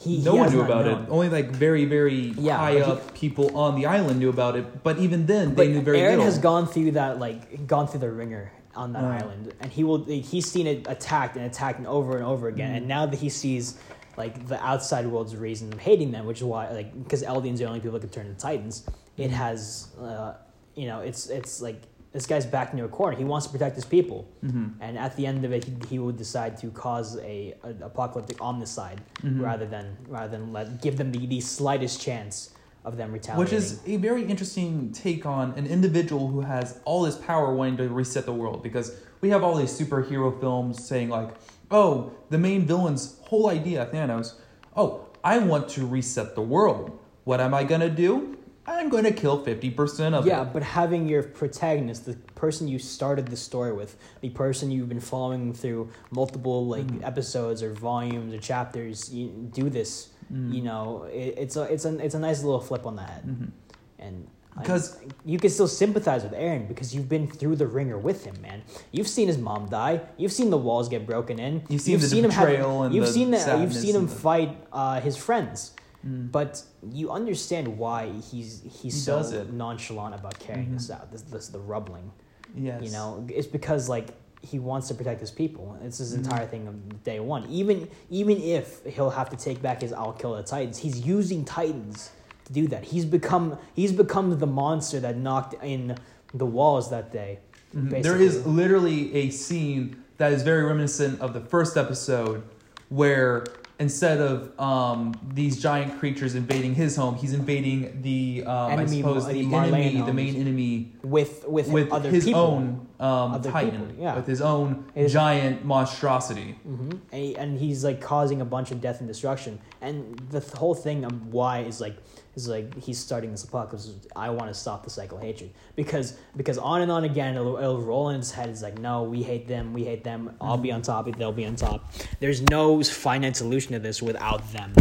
He, 0.00 0.18
no 0.18 0.32
he 0.34 0.38
one 0.38 0.52
knew 0.52 0.60
about 0.62 0.84
known. 0.86 1.02
it. 1.04 1.08
Only 1.10 1.28
like 1.28 1.48
very, 1.50 1.86
very 1.86 2.32
Yeah, 2.38 2.56
high 2.56 2.74
he- 2.74 2.82
up 2.82 3.14
people 3.14 3.56
on 3.58 3.74
the 3.74 3.86
island 3.86 4.20
knew 4.20 4.28
about 4.28 4.54
it. 4.54 4.84
But 4.84 4.98
even 4.98 5.26
then, 5.26 5.54
But 5.54 5.56
they 5.64 5.72
knew 5.72 5.80
very 5.80 5.98
Eren 5.98 6.10
little. 6.10 6.24
has 6.26 6.38
gone 6.38 6.68
through 6.68 6.92
that, 6.92 7.18
like, 7.18 7.66
gone 7.66 7.88
through 7.88 7.98
the 8.06 8.12
ringer 8.12 8.52
on 8.76 8.92
that 8.92 9.02
Right. 9.02 9.22
island, 9.22 9.54
and 9.60 9.72
he 9.72 9.82
will. 9.82 10.04
He's 10.04 10.48
seen 10.48 10.68
it 10.68 10.86
attacked 10.88 11.34
and 11.36 11.44
attacked 11.44 11.78
and 11.78 11.88
over 11.88 12.14
and 12.16 12.24
over 12.24 12.46
again, 12.46 12.70
Mhm. 12.74 12.76
and 12.76 12.86
now 12.86 13.06
that 13.06 13.18
he 13.18 13.28
sees 13.28 13.74
like 14.18 14.48
the 14.48 14.62
outside 14.62 15.06
world's 15.06 15.34
reason 15.36 15.72
of 15.72 15.78
hating 15.78 16.10
them, 16.10 16.26
which 16.26 16.38
is 16.38 16.44
why, 16.44 16.68
like, 16.72 16.90
because 17.04 17.22
Eldians 17.22 17.54
are 17.54 17.58
the 17.58 17.64
only 17.66 17.80
people 17.80 17.92
that 17.98 18.00
can 18.00 18.10
turn 18.10 18.26
into 18.26 18.38
Titans. 18.38 18.84
It 19.16 19.28
Mhm. 19.30 19.34
has, 19.44 19.88
uh, 20.02 20.34
you 20.74 20.86
know, 20.88 20.98
it's 21.00 21.28
it's 21.28 21.62
like 21.62 21.80
this 22.12 22.26
guy's 22.26 22.44
backed 22.46 22.72
into 22.72 22.84
a 22.84 22.88
corner. 22.88 23.16
He 23.16 23.24
wants 23.24 23.46
to 23.46 23.52
protect 23.52 23.76
his 23.76 23.84
people. 23.84 24.26
Mhm. 24.44 24.72
And 24.80 24.98
at 24.98 25.14
the 25.16 25.24
end 25.26 25.44
of 25.44 25.52
it, 25.52 25.64
he, 25.64 25.72
he 25.88 25.98
would 25.98 26.16
decide 26.16 26.56
to 26.62 26.70
cause 26.70 27.16
a, 27.18 27.54
a 27.62 27.70
apocalyptic 27.90 28.38
omnicide 28.38 28.98
Mhm. 29.22 29.40
rather 29.42 29.66
than 29.66 29.96
rather 30.08 30.30
than 30.36 30.52
let 30.52 30.82
give 30.82 30.96
them 30.98 31.12
the, 31.12 31.24
the 31.26 31.40
slightest 31.40 32.00
chance 32.00 32.50
of 32.84 32.96
them 32.96 33.12
retaliating. 33.12 33.44
Which 33.44 33.52
is 33.52 33.80
a 33.86 33.96
very 33.98 34.24
interesting 34.24 34.90
take 34.92 35.26
on 35.26 35.52
an 35.56 35.66
individual 35.66 36.26
who 36.28 36.40
has 36.40 36.80
all 36.84 37.02
this 37.02 37.16
power 37.16 37.54
wanting 37.54 37.76
to 37.76 37.88
reset 37.88 38.24
the 38.24 38.32
world 38.32 38.62
because 38.62 38.88
we 39.20 39.28
have 39.30 39.42
all 39.44 39.54
these 39.56 39.72
superhero 39.80 40.28
films 40.40 40.82
saying 40.84 41.08
like, 41.10 41.30
"Oh, 41.70 42.12
the 42.30 42.38
main 42.38 42.66
villain's 42.66 43.18
whole 43.22 43.48
idea, 43.48 43.88
Thanos, 43.92 44.34
oh, 44.76 45.06
I 45.24 45.38
want 45.38 45.68
to 45.70 45.86
reset 45.86 46.34
the 46.34 46.42
world. 46.42 46.98
What 47.24 47.40
am 47.40 47.52
I 47.54 47.64
going 47.64 47.80
to 47.82 47.90
do? 47.90 48.36
I'm 48.66 48.90
going 48.90 49.04
to 49.04 49.12
kill 49.12 49.42
50% 49.44 50.12
of 50.14 50.26
yeah, 50.26 50.42
it." 50.42 50.52
but 50.52 50.62
having 50.62 51.08
your 51.08 51.22
protagonist, 51.22 52.04
the 52.04 52.14
person 52.34 52.68
you 52.68 52.78
started 52.78 53.28
the 53.28 53.36
story 53.36 53.72
with, 53.72 53.96
the 54.20 54.28
person 54.30 54.70
you've 54.70 54.88
been 54.90 55.00
following 55.00 55.52
through 55.54 55.88
multiple 56.10 56.66
like 56.66 56.86
Mhm. 56.86 57.02
episodes 57.06 57.62
or 57.62 57.72
volumes 57.72 58.34
or 58.34 58.38
chapters, 58.38 59.12
you 59.12 59.28
do 59.28 59.70
this. 59.70 60.10
Mm. 60.32 60.54
You 60.54 60.62
know, 60.62 61.04
it, 61.10 61.34
it's 61.38 61.56
a 61.56 61.62
it's 61.72 61.86
a 61.86 61.96
it's 62.04 62.14
a 62.14 62.18
nice 62.18 62.42
little 62.42 62.60
flip 62.60 62.84
on 62.86 62.96
the 62.96 63.02
head, 63.02 63.24
Mhm. 63.26 63.50
and. 63.98 64.26
I- 64.58 64.62
Because- 64.62 64.96
you 65.24 65.38
can 65.38 65.50
still 65.50 65.68
sympathize 65.68 66.22
with 66.24 66.32
Eren 66.32 66.66
because 66.68 66.94
you've 66.94 67.08
been 67.08 67.26
through 67.28 67.56
the 67.56 67.66
ringer 67.66 67.96
with 67.98 68.24
him, 68.24 68.34
man. 68.42 68.62
You've 68.92 69.08
seen 69.08 69.28
his 69.28 69.38
mom 69.38 69.68
die. 69.68 70.00
You've 70.16 70.32
seen 70.32 70.50
the 70.50 70.58
walls 70.58 70.88
get 70.88 71.06
broken 71.06 71.38
in. 71.38 71.62
You've 71.68 71.80
seen 71.80 71.98
the 72.00 72.08
him 72.08 72.30
have- 72.30 72.92
you've 72.92 73.06
the 73.06 73.12
seen 73.12 73.30
that. 73.30 73.60
You've 73.60 73.74
seen 73.74 73.94
him 73.94 74.06
the- 74.06 74.12
fight 74.14 74.56
uh, 74.72 75.00
his 75.00 75.16
friends, 75.16 75.72
Mm. 76.06 76.30
but 76.32 76.62
you 76.92 77.10
understand 77.10 77.78
why 77.78 78.10
he's 78.30 78.62
he's 78.62 78.82
He 78.82 78.90
so 78.90 79.46
nonchalant 79.52 80.14
about 80.14 80.38
carrying 80.38 80.68
Mhm. 80.70 80.78
this 80.78 80.90
out. 80.90 81.10
This 81.12 81.22
this 81.22 81.48
the 81.48 81.60
rumbling. 81.60 82.10
yes. 82.56 82.82
You 82.82 82.90
know, 82.90 83.24
it's 83.28 83.46
because 83.46 83.88
like 83.88 84.08
he 84.40 84.58
wants 84.58 84.86
to 84.88 84.94
protect 84.94 85.20
his 85.20 85.30
people. 85.32 85.76
It's 85.84 85.98
his 85.98 86.14
Mhm. 86.14 86.18
entire 86.18 86.46
thing 86.46 86.66
of 86.68 87.02
day 87.04 87.20
one. 87.20 87.44
Even 87.50 87.88
even 88.10 88.36
if 88.40 88.84
he'll 88.86 89.10
have 89.10 89.28
to 89.30 89.36
take 89.36 89.60
back 89.60 89.82
his 89.82 89.92
"I'll 89.92 90.12
kill 90.12 90.34
the 90.34 90.42
Titans," 90.44 90.78
he's 90.78 91.00
using 91.04 91.44
Titans 91.44 92.10
to 92.48 92.52
do 92.52 92.66
that. 92.68 92.84
He's 92.84 93.04
become 93.04 93.56
he's 93.74 93.92
become 93.92 94.38
the 94.38 94.46
monster 94.46 94.98
that 95.00 95.16
knocked 95.16 95.54
in 95.62 95.96
the 96.34 96.46
walls 96.46 96.90
that 96.90 97.12
day. 97.12 97.38
Mhm. 97.76 98.02
There 98.02 98.16
is 98.20 98.44
literally 98.46 99.14
a 99.14 99.30
scene 99.30 100.02
that 100.16 100.32
is 100.32 100.42
very 100.42 100.64
reminiscent 100.64 101.20
of 101.20 101.32
the 101.34 101.40
first 101.40 101.76
episode 101.76 102.42
where 102.88 103.44
instead 103.78 104.18
of 104.18 104.58
um, 104.58 105.14
these 105.34 105.60
giant 105.62 105.98
creatures 106.00 106.34
invading 106.34 106.74
his 106.74 106.96
home, 106.96 107.14
he's 107.14 107.32
invading 107.34 108.00
the 108.02 108.42
um, 108.46 108.50
I 108.56 108.72
Enemy- 108.72 108.96
suppose 109.02 109.24
uh, 109.24 109.28
the 109.28 109.44
the 109.44 109.54
enemy, 109.56 110.00
the 110.00 110.12
main 110.12 110.34
enemy 110.36 110.92
with 111.02 111.46
with, 111.46 111.68
with 111.68 111.92
other 111.92 112.10
his 112.10 112.24
people. 112.24 112.40
own 112.40 112.87
um, 113.00 113.40
titan, 113.42 113.86
people, 113.88 114.02
yeah. 114.02 114.16
with 114.16 114.26
his 114.26 114.40
own 114.40 114.84
giant 115.06 115.64
monstrosity. 115.64 116.52
hmm 116.64 116.90
And, 117.12 117.22
he- 117.22 117.36
and 117.36 117.58
he's 117.58 117.84
like 117.84 118.00
causing 118.00 118.40
a 118.40 118.44
bunch 118.44 118.70
of 118.72 118.80
death 118.80 118.98
and 119.00 119.08
destruction. 119.08 119.60
And 119.80 120.18
the 120.30 120.40
th- 120.40 120.52
whole 120.54 120.74
thing 120.74 121.04
of 121.04 121.32
why 121.32 121.60
is 121.60 121.80
like 121.80 121.96
is 122.34 122.48
like 122.48 122.76
he's 122.76 122.98
starting 122.98 123.30
this 123.30 123.44
apocalypse. 123.44 123.90
I 124.16 124.30
want 124.30 124.48
to 124.48 124.54
stop 124.54 124.82
the 124.84 124.90
cycle 124.90 125.18
of 125.18 125.22
hatred 125.24 125.50
because 125.76 126.16
because 126.36 126.58
on 126.58 126.82
and 126.82 126.90
on 126.90 127.04
again 127.04 127.36
it'll, 127.36 127.56
it'll 127.56 127.80
roll 127.80 128.08
in 128.10 128.16
his 128.18 128.32
head. 128.32 128.48
It's 128.48 128.62
like 128.62 128.78
no, 128.78 129.04
we 129.04 129.22
hate 129.22 129.46
them, 129.46 129.72
we 129.72 129.84
hate 129.84 130.02
them. 130.04 130.34
I'll 130.40 130.58
be 130.58 130.72
on 130.72 130.82
top, 130.82 131.06
they'll 131.16 131.32
be 131.32 131.46
on 131.46 131.54
top. 131.56 131.92
There's 132.20 132.42
no 132.42 132.82
finite 132.82 133.36
solution 133.36 133.72
to 133.74 133.78
this 133.78 134.02
without 134.02 134.42
them 134.52 134.72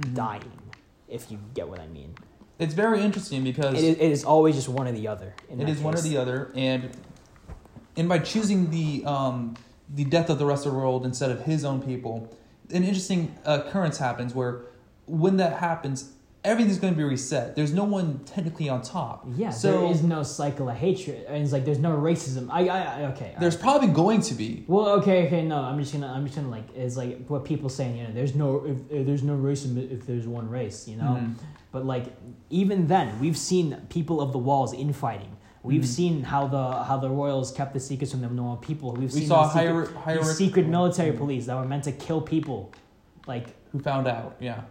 Mhm. 0.00 0.14
dying. 0.14 0.52
If 1.08 1.30
you 1.30 1.38
get 1.54 1.68
what 1.68 1.80
I 1.80 1.88
mean, 1.88 2.14
It's 2.58 2.74
very 2.74 3.00
interesting 3.02 3.42
because 3.44 3.74
it 3.74 3.84
is, 3.84 3.96
it 3.96 4.10
is 4.16 4.24
always 4.24 4.54
just 4.54 4.68
one 4.68 4.86
or 4.88 4.92
the 4.92 5.08
other. 5.08 5.34
in 5.50 5.60
It 5.60 5.68
is 5.68 5.78
one 5.80 5.94
or 5.94 6.00
the 6.00 6.16
other, 6.16 6.50
and 6.54 6.90
and 8.00 8.08
by 8.08 8.18
choosing 8.18 8.70
the 8.70 9.04
um, 9.04 9.54
the 9.94 10.04
death 10.04 10.30
of 10.30 10.38
the 10.38 10.46
rest 10.46 10.64
of 10.64 10.72
the 10.72 10.78
world 10.78 11.04
instead 11.04 11.30
of 11.30 11.42
his 11.42 11.66
own 11.66 11.82
people, 11.82 12.34
an 12.70 12.82
interesting 12.82 13.36
occurrence 13.44 13.98
happens 13.98 14.34
where 14.34 14.62
when 15.06 15.36
that 15.36 15.58
happens, 15.58 16.12
everything's 16.42 16.78
going 16.78 16.94
to 16.94 16.96
be 16.96 17.04
reset. 17.04 17.54
There's 17.56 17.74
no 17.74 17.84
one 17.84 18.20
technically 18.20 18.70
on 18.70 18.80
top. 18.80 19.26
Yeah, 19.36 19.50
so 19.50 19.82
there 19.82 19.90
is 19.90 20.02
no 20.02 20.22
cycle 20.22 20.70
of 20.70 20.76
hatred. 20.76 21.26
And 21.28 21.42
it's 21.42 21.52
like 21.52 21.66
there's 21.66 21.78
no 21.78 21.94
racism. 21.94 22.48
I, 22.50 22.68
I, 22.68 22.78
I 22.78 23.04
okay. 23.12 23.34
there's 23.38 23.56
probably 23.56 23.88
going 23.88 24.22
to 24.22 24.34
be. 24.34 24.64
Well, 24.66 24.88
okay, 25.00 25.26
okay, 25.26 25.42
no. 25.42 25.56
I'm 25.56 25.78
just 25.78 25.92
gonna, 25.92 26.10
I'm 26.10 26.24
just 26.24 26.36
gonna 26.36 26.48
like, 26.48 26.74
it's 26.74 26.96
like 26.96 27.26
what 27.26 27.44
people 27.44 27.68
saying. 27.68 27.98
You 27.98 28.04
know, 28.04 28.14
there's 28.14 28.34
no, 28.34 28.64
if, 28.64 28.98
if 28.98 29.06
there's 29.06 29.22
no 29.22 29.36
racism 29.36 29.92
if 29.92 30.06
there's 30.06 30.26
one 30.26 30.48
race. 30.48 30.88
You 30.88 30.96
know, 30.96 31.18
Mhm. 31.20 31.34
but 31.70 31.84
like 31.84 32.06
even 32.48 32.86
then, 32.86 33.20
we've 33.20 33.36
seen 33.36 33.76
people 33.90 34.22
of 34.22 34.32
the 34.32 34.38
walls 34.38 34.72
infighting. 34.72 35.36
We've 35.62 35.82
Mhm. 35.82 35.86
seen 35.86 36.22
how 36.22 36.46
the 36.46 36.72
how 36.84 36.96
the 36.98 37.10
royals 37.10 37.52
kept 37.52 37.74
the 37.74 37.80
secrets 37.80 38.12
from 38.12 38.22
the 38.22 38.28
normal 38.28 38.56
people. 38.56 38.92
We've 38.92 39.12
We 39.12 39.20
seen 39.20 39.28
saw 39.28 39.42
those 39.44 39.52
secret, 39.52 39.96
hierarchy- 40.04 40.32
secret 40.44 40.66
military 40.66 41.12
police 41.12 41.46
that 41.46 41.56
were 41.56 41.66
meant 41.66 41.84
to 41.84 41.92
kill 41.92 42.20
people. 42.22 42.70
Like 43.26 43.54
who 43.72 43.78
found 43.78 44.06
out. 44.08 44.36
Yeah. 44.40 44.62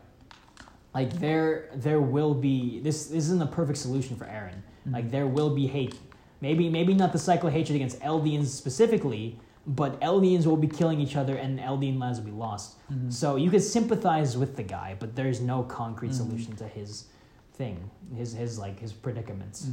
like 0.95 1.13
there 1.19 1.69
there 1.75 2.01
will 2.01 2.33
be 2.33 2.79
this 2.79 3.05
this 3.07 3.25
isn't 3.25 3.41
a 3.43 3.45
perfect 3.45 3.77
solution 3.77 4.15
for 4.15 4.25
Eren. 4.25 4.55
Mhm. 4.87 4.93
Like 4.93 5.11
there 5.11 5.27
will 5.27 5.53
be 5.53 5.67
hate. 5.67 5.95
Maybe 6.41 6.67
maybe 6.69 6.93
not 6.95 7.11
the 7.11 7.19
cycle 7.19 7.47
of 7.47 7.53
hatred 7.53 7.75
against 7.75 7.99
Eldians 7.99 8.47
specifically, 8.47 9.39
but 9.67 10.01
Eldians 10.01 10.47
will 10.47 10.57
be 10.57 10.67
killing 10.67 10.99
each 10.99 11.15
other 11.15 11.35
and 11.35 11.59
Eldian 11.59 11.99
lands 11.99 12.17
will 12.19 12.25
be 12.25 12.31
lost. 12.47 12.77
Mhm. 12.91 13.13
So 13.13 13.35
you 13.35 13.51
could 13.51 13.61
sympathize 13.61 14.35
with 14.35 14.55
the 14.55 14.63
guy, 14.63 14.95
but 14.99 15.15
there's 15.15 15.39
no 15.39 15.61
concrete 15.61 16.09
Mhm. 16.11 16.15
solution 16.15 16.55
to 16.55 16.67
his 16.67 17.05
thing, 17.53 17.77
his 18.15 18.33
his 18.33 18.57
like 18.57 18.79
his 18.79 18.91
predicaments. 18.91 19.69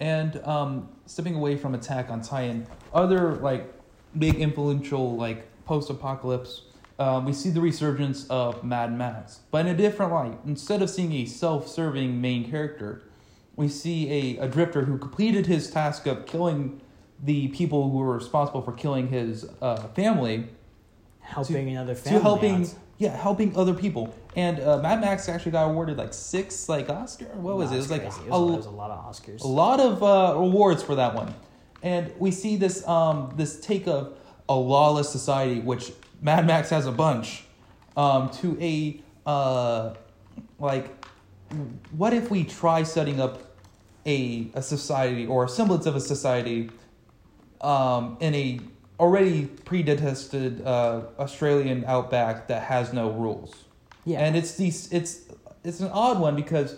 And 0.00 0.40
um, 0.44 0.88
stepping 1.06 1.34
away 1.34 1.56
from 1.56 1.74
Attack 1.74 2.10
on 2.10 2.22
Titan, 2.22 2.66
other 2.92 3.36
like 3.36 3.72
big 4.18 4.36
influential 4.36 5.16
like 5.16 5.46
post-apocalypse, 5.64 6.62
um, 6.98 7.24
we 7.24 7.32
see 7.32 7.50
the 7.50 7.60
resurgence 7.60 8.26
of 8.28 8.64
Mad 8.64 8.92
Max, 8.96 9.40
but 9.50 9.66
in 9.66 9.68
a 9.68 9.76
different 9.76 10.12
light. 10.12 10.38
Instead 10.46 10.82
of 10.82 10.90
seeing 10.90 11.12
a 11.12 11.26
self-serving 11.26 12.20
main 12.20 12.50
character, 12.50 13.02
we 13.56 13.68
see 13.68 14.38
a, 14.38 14.44
a 14.44 14.48
drifter 14.48 14.84
who 14.84 14.98
completed 14.98 15.46
his 15.46 15.70
task 15.70 16.06
of 16.06 16.26
killing 16.26 16.80
the 17.22 17.48
people 17.48 17.90
who 17.90 17.98
were 17.98 18.14
responsible 18.14 18.62
for 18.62 18.72
killing 18.72 19.08
his 19.08 19.48
uh, 19.60 19.76
family 19.88 20.48
Helping 21.28 21.68
another 21.68 21.94
family 21.94 22.18
to 22.18 22.22
helping 22.22 22.62
out. 22.62 22.74
Yeah 22.98 23.16
helping 23.16 23.56
other 23.56 23.74
people. 23.74 24.14
And 24.36 24.60
uh, 24.60 24.78
Mad 24.78 25.00
Max 25.00 25.28
actually 25.28 25.52
got 25.52 25.70
awarded 25.70 25.96
like 25.98 26.12
six 26.12 26.68
like 26.68 26.88
Oscar. 26.88 27.24
What 27.26 27.56
was 27.56 27.70
No, 27.70 27.74
it? 27.74 27.78
It 27.78 27.80
was 27.82 27.90
like 27.90 28.02
crazy. 28.02 28.20
a, 28.22 28.26
it 28.26 28.30
was, 28.30 28.52
it 28.52 28.56
was 28.56 28.66
a 28.66 28.70
lot 28.70 28.90
of 28.90 29.04
Oscars. 29.04 29.42
a 29.42 29.46
lot 29.46 29.80
of 29.80 30.02
uh, 30.02 30.34
awards 30.36 30.82
for 30.82 30.94
that 30.96 31.14
one, 31.14 31.34
and 31.82 32.12
we 32.18 32.30
see 32.30 32.56
this 32.56 32.86
um, 32.86 33.32
this 33.36 33.60
take 33.60 33.86
of 33.88 34.16
a 34.48 34.54
lawless 34.54 35.10
society, 35.10 35.60
which 35.60 35.92
Mad 36.22 36.46
Max 36.46 36.70
has 36.70 36.86
a 36.86 36.92
bunch, 36.92 37.44
um, 37.96 38.30
to 38.30 38.56
a 38.60 39.00
uh, 39.26 39.94
like, 40.58 41.04
what 41.96 42.12
if 42.14 42.30
we 42.30 42.44
try 42.44 42.82
setting 42.82 43.20
up 43.20 43.42
a 44.06 44.50
a 44.54 44.62
society 44.62 45.26
or 45.26 45.44
a 45.44 45.48
semblance 45.48 45.86
of 45.86 45.94
a 45.96 46.00
society, 46.00 46.70
um, 47.60 48.16
in 48.20 48.34
a 48.34 48.60
already 49.00 49.46
pre-detested 49.64 50.64
uh, 50.66 51.02
Australian 51.18 51.84
outback 51.86 52.48
that 52.48 52.62
has 52.64 52.92
no 52.92 53.10
rules. 53.10 53.64
yeah, 54.04 54.20
And 54.20 54.36
it's 54.36 54.54
these 54.54 54.92
it's 54.92 55.22
it's 55.64 55.80
an 55.80 55.90
odd 55.92 56.18
one 56.20 56.34
because 56.36 56.76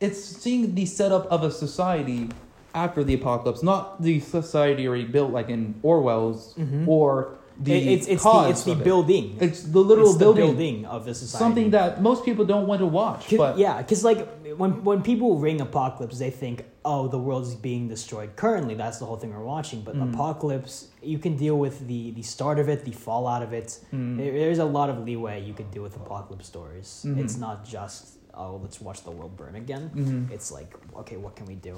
it's 0.00 0.22
seeing 0.22 0.74
the 0.74 0.86
setup 0.86 1.26
of 1.26 1.42
a 1.42 1.50
society 1.50 2.28
after 2.74 3.02
the 3.04 3.14
apocalypse, 3.14 3.62
not 3.62 4.00
the 4.02 4.20
society 4.20 4.86
already 4.86 5.04
built 5.04 5.32
like 5.32 5.48
in 5.48 5.74
Orwell's 5.82 6.54
Mhm. 6.54 6.86
or 6.88 7.36
the 7.62 7.72
It- 7.74 7.86
it's 7.94 8.06
it's 8.08 8.22
the 8.24 8.46
it's 8.50 8.64
the 8.64 8.72
it. 8.72 8.84
building. 8.84 9.36
It's 9.40 9.62
the 9.62 9.80
literal 9.90 10.10
It's 10.10 10.18
the 10.18 10.24
building, 10.24 10.46
building 10.46 10.76
of 10.86 11.04
the 11.04 11.14
society. 11.14 11.44
something 11.44 11.70
that 11.70 12.00
most 12.02 12.24
people 12.24 12.44
don't 12.52 12.66
want 12.66 12.80
to 12.80 12.86
watch. 12.86 13.22
But 13.36 13.58
yeah, 13.58 13.76
because 13.82 14.02
like 14.10 14.20
when 14.56 14.72
when 14.88 15.02
people 15.02 15.30
ring 15.38 15.60
apocalypse, 15.60 16.18
they 16.18 16.30
think, 16.30 16.64
oh, 16.84 17.02
the 17.08 17.18
world 17.26 17.44
is 17.50 17.54
being 17.54 17.88
destroyed. 17.88 18.30
Currently, 18.36 18.74
that's 18.82 18.98
the 18.98 19.04
whole 19.08 19.16
thing 19.20 19.30
we're 19.36 19.50
watching. 19.56 19.80
But 19.82 19.94
Mm. 19.96 20.12
apocalypse, 20.14 20.74
you 21.02 21.18
can 21.18 21.34
deal 21.36 21.56
with 21.58 21.76
the 21.90 22.02
the 22.18 22.22
start 22.22 22.58
of 22.58 22.66
it, 22.68 22.78
the 22.90 22.92
fallout 23.06 23.42
of 23.42 23.52
it. 23.52 23.68
Mm. 23.92 24.16
There- 24.18 24.32
There's 24.40 24.58
a 24.68 24.70
lot 24.78 24.88
of 24.92 24.96
leeway 25.08 25.36
you 25.48 25.54
can 25.60 25.68
do 25.76 25.80
with 25.82 25.94
apocalypse 26.02 26.46
stories. 26.54 26.88
Mhm. 27.06 27.18
It's 27.22 27.36
not 27.46 27.56
just 27.76 28.02
oh, 28.42 28.58
let's 28.62 28.80
watch 28.80 29.00
the 29.08 29.10
world 29.10 29.36
burn 29.36 29.54
again. 29.64 29.84
Mhm. 29.94 30.30
It's 30.34 30.48
like 30.58 30.70
okay, 31.00 31.16
what 31.24 31.32
can 31.36 31.46
we 31.52 31.56
do 31.70 31.76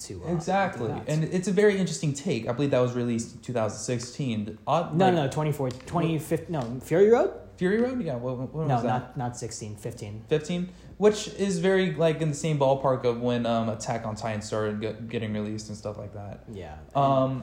to 0.00 0.22
uh, 0.24 0.32
exactly, 0.32 0.88
that? 0.88 1.08
and 1.08 1.24
it's 1.24 1.48
a 1.48 1.52
very 1.52 1.78
interesting 1.78 2.12
take. 2.12 2.48
I 2.48 2.52
believe 2.52 2.70
that 2.70 2.80
was 2.80 2.94
released 2.94 3.36
in 3.36 3.40
2016. 3.42 4.58
Odd, 4.66 4.96
no, 4.96 5.06
like, 5.06 5.14
no, 5.14 5.28
24, 5.28 5.70
25, 5.70 6.50
no, 6.50 6.80
Fury 6.82 7.10
Road? 7.10 7.32
Fury 7.56 7.80
Road. 7.80 8.02
Yeah, 8.02 8.16
what, 8.16 8.36
what 8.38 8.54
was 8.54 8.68
no, 8.68 8.82
not 8.82 9.16
not 9.16 9.36
16, 9.36 9.76
15. 9.76 10.24
15 10.28 10.68
which 10.96 11.26
is 11.38 11.58
very 11.58 11.92
like 11.94 12.20
in 12.20 12.28
the 12.28 12.34
same 12.36 12.56
ballpark 12.58 13.04
of 13.04 13.20
when 13.20 13.46
um, 13.46 13.68
attack 13.68 14.06
on 14.06 14.14
titan 14.14 14.40
started 14.40 14.80
get, 14.80 15.08
getting 15.08 15.32
released 15.32 15.68
and 15.68 15.76
stuff 15.76 15.98
like 15.98 16.14
that 16.14 16.44
Yeah. 16.52 16.76
um, 16.94 17.42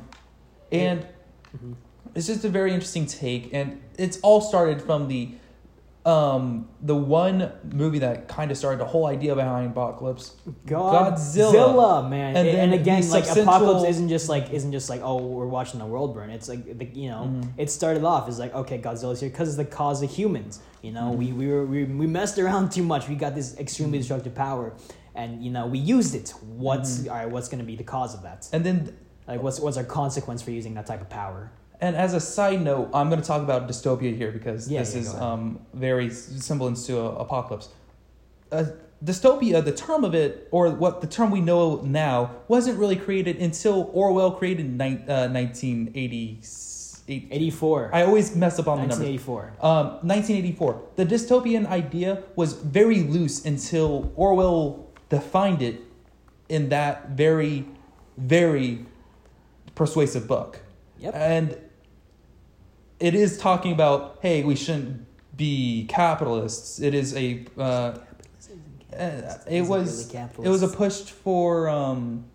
and 0.71 1.05
Mhm. 1.57 1.75
it's 2.15 2.27
just 2.27 2.45
a 2.45 2.49
very 2.49 2.71
interesting 2.73 3.05
take 3.05 3.53
and 3.53 3.81
it's 3.97 4.19
all 4.21 4.39
started 4.39 4.81
from 4.81 5.09
the 5.09 5.33
um, 6.05 6.67
the 6.81 6.95
one 6.95 7.51
movie 7.71 7.99
that 7.99 8.27
kind 8.27 8.49
of 8.49 8.57
started 8.57 8.79
the 8.79 8.85
whole 8.85 9.05
idea 9.05 9.35
behind 9.35 9.71
apocalypse 9.71 10.35
Godzilla, 10.65 11.53
Godzilla. 11.53 12.09
man, 12.09 12.35
And 12.35 12.47
and, 12.47 12.73
again, 12.73 13.07
like 13.09 13.29
apocalypse 13.29 13.87
isn't 13.87 14.09
just 14.09 14.27
like 14.27 14.49
isn't 14.51 14.71
just 14.71 14.89
like 14.89 15.01
oh 15.03 15.17
we're 15.17 15.45
watching 15.45 15.79
the 15.79 15.85
world 15.85 16.13
burn. 16.15 16.29
It's 16.31 16.49
like 16.49 16.77
the, 16.77 16.85
you 16.85 17.09
know 17.09 17.25
Mhm. 17.31 17.49
it 17.57 17.69
started 17.69 18.03
off 18.03 18.27
as 18.27 18.39
like 18.39 18.53
okay 18.55 18.79
Godzilla's 18.79 19.19
here 19.19 19.29
because 19.29 19.49
it's 19.49 19.57
the 19.57 19.65
cause 19.65 20.01
of 20.01 20.09
humans. 20.09 20.59
You 20.81 20.91
know 20.91 21.11
Mhm. 21.11 21.17
we 21.17 21.31
we 21.33 21.47
were 21.47 21.65
we, 21.65 21.83
we 21.83 22.07
messed 22.07 22.39
around 22.39 22.71
too 22.71 22.83
much. 22.83 23.07
We 23.07 23.15
got 23.15 23.35
this 23.35 23.55
extremely 23.59 23.97
Mhm. 23.99 24.01
destructive 24.01 24.33
power, 24.33 24.73
and 25.13 25.43
you 25.43 25.51
know 25.51 25.67
we 25.67 25.77
used 25.77 26.15
it. 26.15 26.33
What's 26.57 26.99
Mhm. 27.01 27.09
all 27.11 27.15
right? 27.17 27.29
What's 27.29 27.47
going 27.47 27.59
to 27.59 27.65
be 27.65 27.75
the 27.75 27.83
cause 27.83 28.13
of 28.15 28.23
that? 28.23 28.49
and 28.53 28.63
then 28.65 28.95
Like 29.27 29.43
what's 29.43 29.59
what's 29.59 29.77
our 29.77 29.83
consequence 29.83 30.41
for 30.41 30.49
using 30.51 30.73
that 30.73 30.87
type 30.87 30.99
of 30.99 31.09
power? 31.09 31.51
And 31.81 31.95
as 31.95 32.13
a 32.13 32.19
side 32.19 32.61
note 32.61 32.89
i'm 32.93 33.09
going 33.09 33.21
to 33.21 33.27
talk 33.27 33.41
about 33.41 33.67
dystopia 33.67 34.15
here 34.15 34.31
because 34.31 34.69
Yeah, 34.69 34.79
this 34.79 34.93
yeah, 34.93 35.01
is 35.01 35.13
um, 35.15 35.59
very 35.73 36.07
s- 36.07 36.29
semblance 36.45 36.85
to 36.87 36.97
apocalypse 36.99 37.69
uh, 38.51 38.65
dystopia 39.03 39.63
the 39.63 39.71
term 39.71 40.03
of 40.03 40.13
it 40.13 40.47
or 40.51 40.69
what 40.69 41.01
the 41.01 41.07
term 41.07 41.31
we 41.31 41.41
know 41.41 41.81
now 41.81 42.31
wasn't 42.47 42.77
really 42.79 42.95
created 42.95 43.37
until 43.37 43.89
orwell 43.93 44.31
created 44.31 44.67
nine, 44.77 45.03
uh, 45.09 45.27
1988 45.29 46.45
Eighty 47.09 47.49
four. 47.49 47.89
i 47.93 48.03
always 48.03 48.35
mess 48.35 48.57
up 48.59 48.67
on 48.69 48.77
the 48.81 48.87
numbers 48.87 49.05
eighty 49.07 49.17
four. 49.17 49.51
um, 49.59 49.85
1984 50.07 50.81
the 50.95 51.05
dystopian 51.05 51.65
idea 51.67 52.23
was 52.35 52.53
very 52.53 52.99
loose 53.03 53.43
until 53.45 54.13
orwell 54.15 54.87
defined 55.09 55.61
it 55.61 55.81
in 56.47 56.69
that 56.69 57.09
very 57.09 57.65
very 58.17 58.85
persuasive 59.75 60.27
book 60.27 60.59
Yep. 60.99 61.13
and 61.15 61.57
it 63.01 63.15
is 63.15 63.37
talking 63.37 63.73
about 63.73 64.19
hey 64.21 64.43
we 64.43 64.55
shouldn't 64.55 65.05
be 65.35 65.85
capitalists. 65.89 66.79
It 66.79 66.93
is 66.93 67.15
a 67.15 67.45
uh, 67.57 67.97
it 69.47 69.65
was 69.67 70.13
really 70.13 70.45
it 70.45 70.49
was 70.49 70.61
a 70.61 70.67
push 70.67 71.01
for 71.01 71.67
um, 71.67 72.25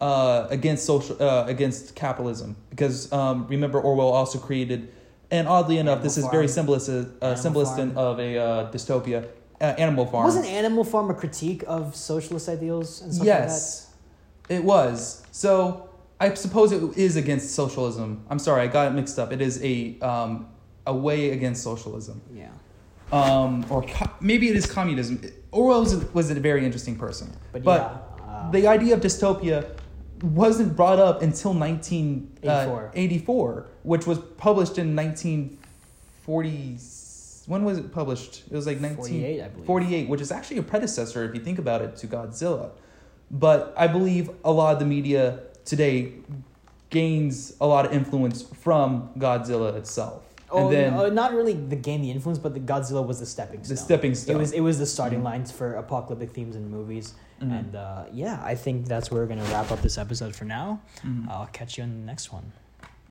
uh, 0.00 0.46
against 0.50 0.84
social 0.84 1.20
uh, 1.20 1.46
against 1.46 1.94
capitalism. 1.94 2.56
Because 2.70 3.10
um, 3.12 3.46
remember 3.48 3.80
Orwell 3.80 4.08
also 4.08 4.38
created 4.38 4.92
and 5.30 5.48
oddly 5.48 5.78
enough 5.78 6.00
Animal 6.00 6.04
this 6.04 6.18
is 6.18 6.26
very 6.26 6.46
Farm. 6.46 6.48
symbolist 6.48 6.88
uh, 6.90 6.92
Animal 7.22 7.36
symbolist 7.36 7.76
Farm. 7.76 7.96
of 7.96 8.20
a 8.20 8.38
uh, 8.38 8.70
dystopia 8.70 9.26
uh, 9.60 9.64
Animal 9.64 10.06
Farm. 10.06 10.24
Wasn't 10.24 10.46
Animal 10.46 10.84
Farm 10.84 11.10
a 11.10 11.14
critique 11.14 11.64
of 11.66 11.96
socialist 11.96 12.48
ideals 12.48 13.00
and 13.00 13.14
stuff 13.14 13.26
yes 13.26 13.88
it 14.48 14.64
was. 14.64 15.22
So 15.30 15.88
I 16.24 16.34
suppose 16.34 16.72
it 16.72 16.96
is 16.96 17.16
against 17.16 17.54
socialism 17.54 18.24
I'm 18.30 18.38
sorry 18.38 18.62
I 18.62 18.66
got 18.66 18.88
it 18.88 18.94
mixed 18.94 19.18
up 19.18 19.32
it 19.32 19.40
is 19.40 19.62
a 19.62 19.98
um, 20.00 20.46
a 20.86 20.94
way 20.94 21.30
against 21.30 21.62
socialism? 21.62 22.20
Yeah. 22.34 22.48
um, 23.12 23.64
or 23.70 23.82
co- 23.82 24.10
maybe 24.20 24.48
it 24.48 24.56
is 24.56 24.66
communism. 24.66 25.20
Orwell 25.50 25.80
was, 25.80 25.96
was 26.12 26.30
a 26.30 26.34
very 26.34 26.64
interesting 26.64 26.96
person, 26.96 27.30
But, 27.52 27.62
but, 27.62 27.80
yeah. 27.80 27.98
Uh, 28.26 28.50
the 28.50 28.66
idea 28.66 28.94
of 28.94 29.00
dystopia 29.00 29.68
wasn't 30.22 30.74
brought 30.76 30.98
up 30.98 31.22
until 31.22 31.52
1984, 31.52 33.66
which 33.82 34.06
was 34.06 34.18
published 34.38 34.78
in 34.78 34.96
1940. 34.96 36.78
When 37.46 37.64
was 37.64 37.78
it 37.78 37.92
published? 37.92 38.44
It 38.50 38.54
was 38.54 38.66
like 38.66 38.78
48, 38.78 38.86
I 38.86 39.48
believe. 39.48 39.68
1948, 39.68 40.08
which 40.08 40.20
is 40.20 40.32
actually 40.32 40.58
a 40.58 40.62
predecessor, 40.62 41.24
if 41.24 41.34
you 41.34 41.40
think 41.40 41.58
about 41.58 41.82
it, 41.82 41.96
to 41.96 42.06
Godzilla. 42.06 42.70
But 43.30 43.74
I 43.76 43.88
believe 43.88 44.30
a 44.44 44.52
lot 44.52 44.74
of 44.74 44.78
the 44.78 44.86
media 44.86 45.40
today 45.64 46.12
gains 46.90 47.54
a 47.60 47.66
lot 47.66 47.86
of 47.86 47.92
influence 47.92 48.42
from 48.42 49.10
Godzilla 49.18 49.74
itself. 49.76 50.22
Oh, 50.54 50.70
then 50.70 50.94
no, 50.94 51.08
not 51.08 51.32
really 51.32 51.54
the 51.54 51.76
game, 51.76 52.02
the 52.02 52.10
influence, 52.10 52.38
but 52.38 52.52
the 52.52 52.60
Godzilla 52.60 53.06
was 53.06 53.20
the 53.20 53.24
stepping 53.26 53.64
stone. 53.64 53.74
the 53.74 53.80
stepping 53.82 54.14
stone. 54.14 54.36
It 54.36 54.38
was 54.38 54.52
it 54.52 54.60
was 54.60 54.78
the 54.78 54.84
starting 54.86 55.20
Mhm. 55.20 55.24
lines 55.24 55.50
for 55.50 55.74
apocalyptic 55.76 56.32
themes 56.34 56.56
in 56.56 56.70
movies, 56.70 57.14
Mhm. 57.40 57.58
and 57.58 57.74
uh, 57.76 58.04
yeah, 58.12 58.38
I 58.44 58.54
think 58.54 58.86
that's 58.86 59.10
where 59.10 59.22
we're 59.22 59.28
gonna 59.28 59.44
wrap 59.44 59.70
up 59.70 59.80
this 59.80 59.96
episode 59.96 60.36
for 60.36 60.44
now. 60.44 60.80
Mhm. 61.02 61.28
I'll 61.30 61.46
catch 61.52 61.78
you 61.78 61.84
in 61.84 61.90
the 62.00 62.04
next 62.06 62.30
one. 62.32 62.52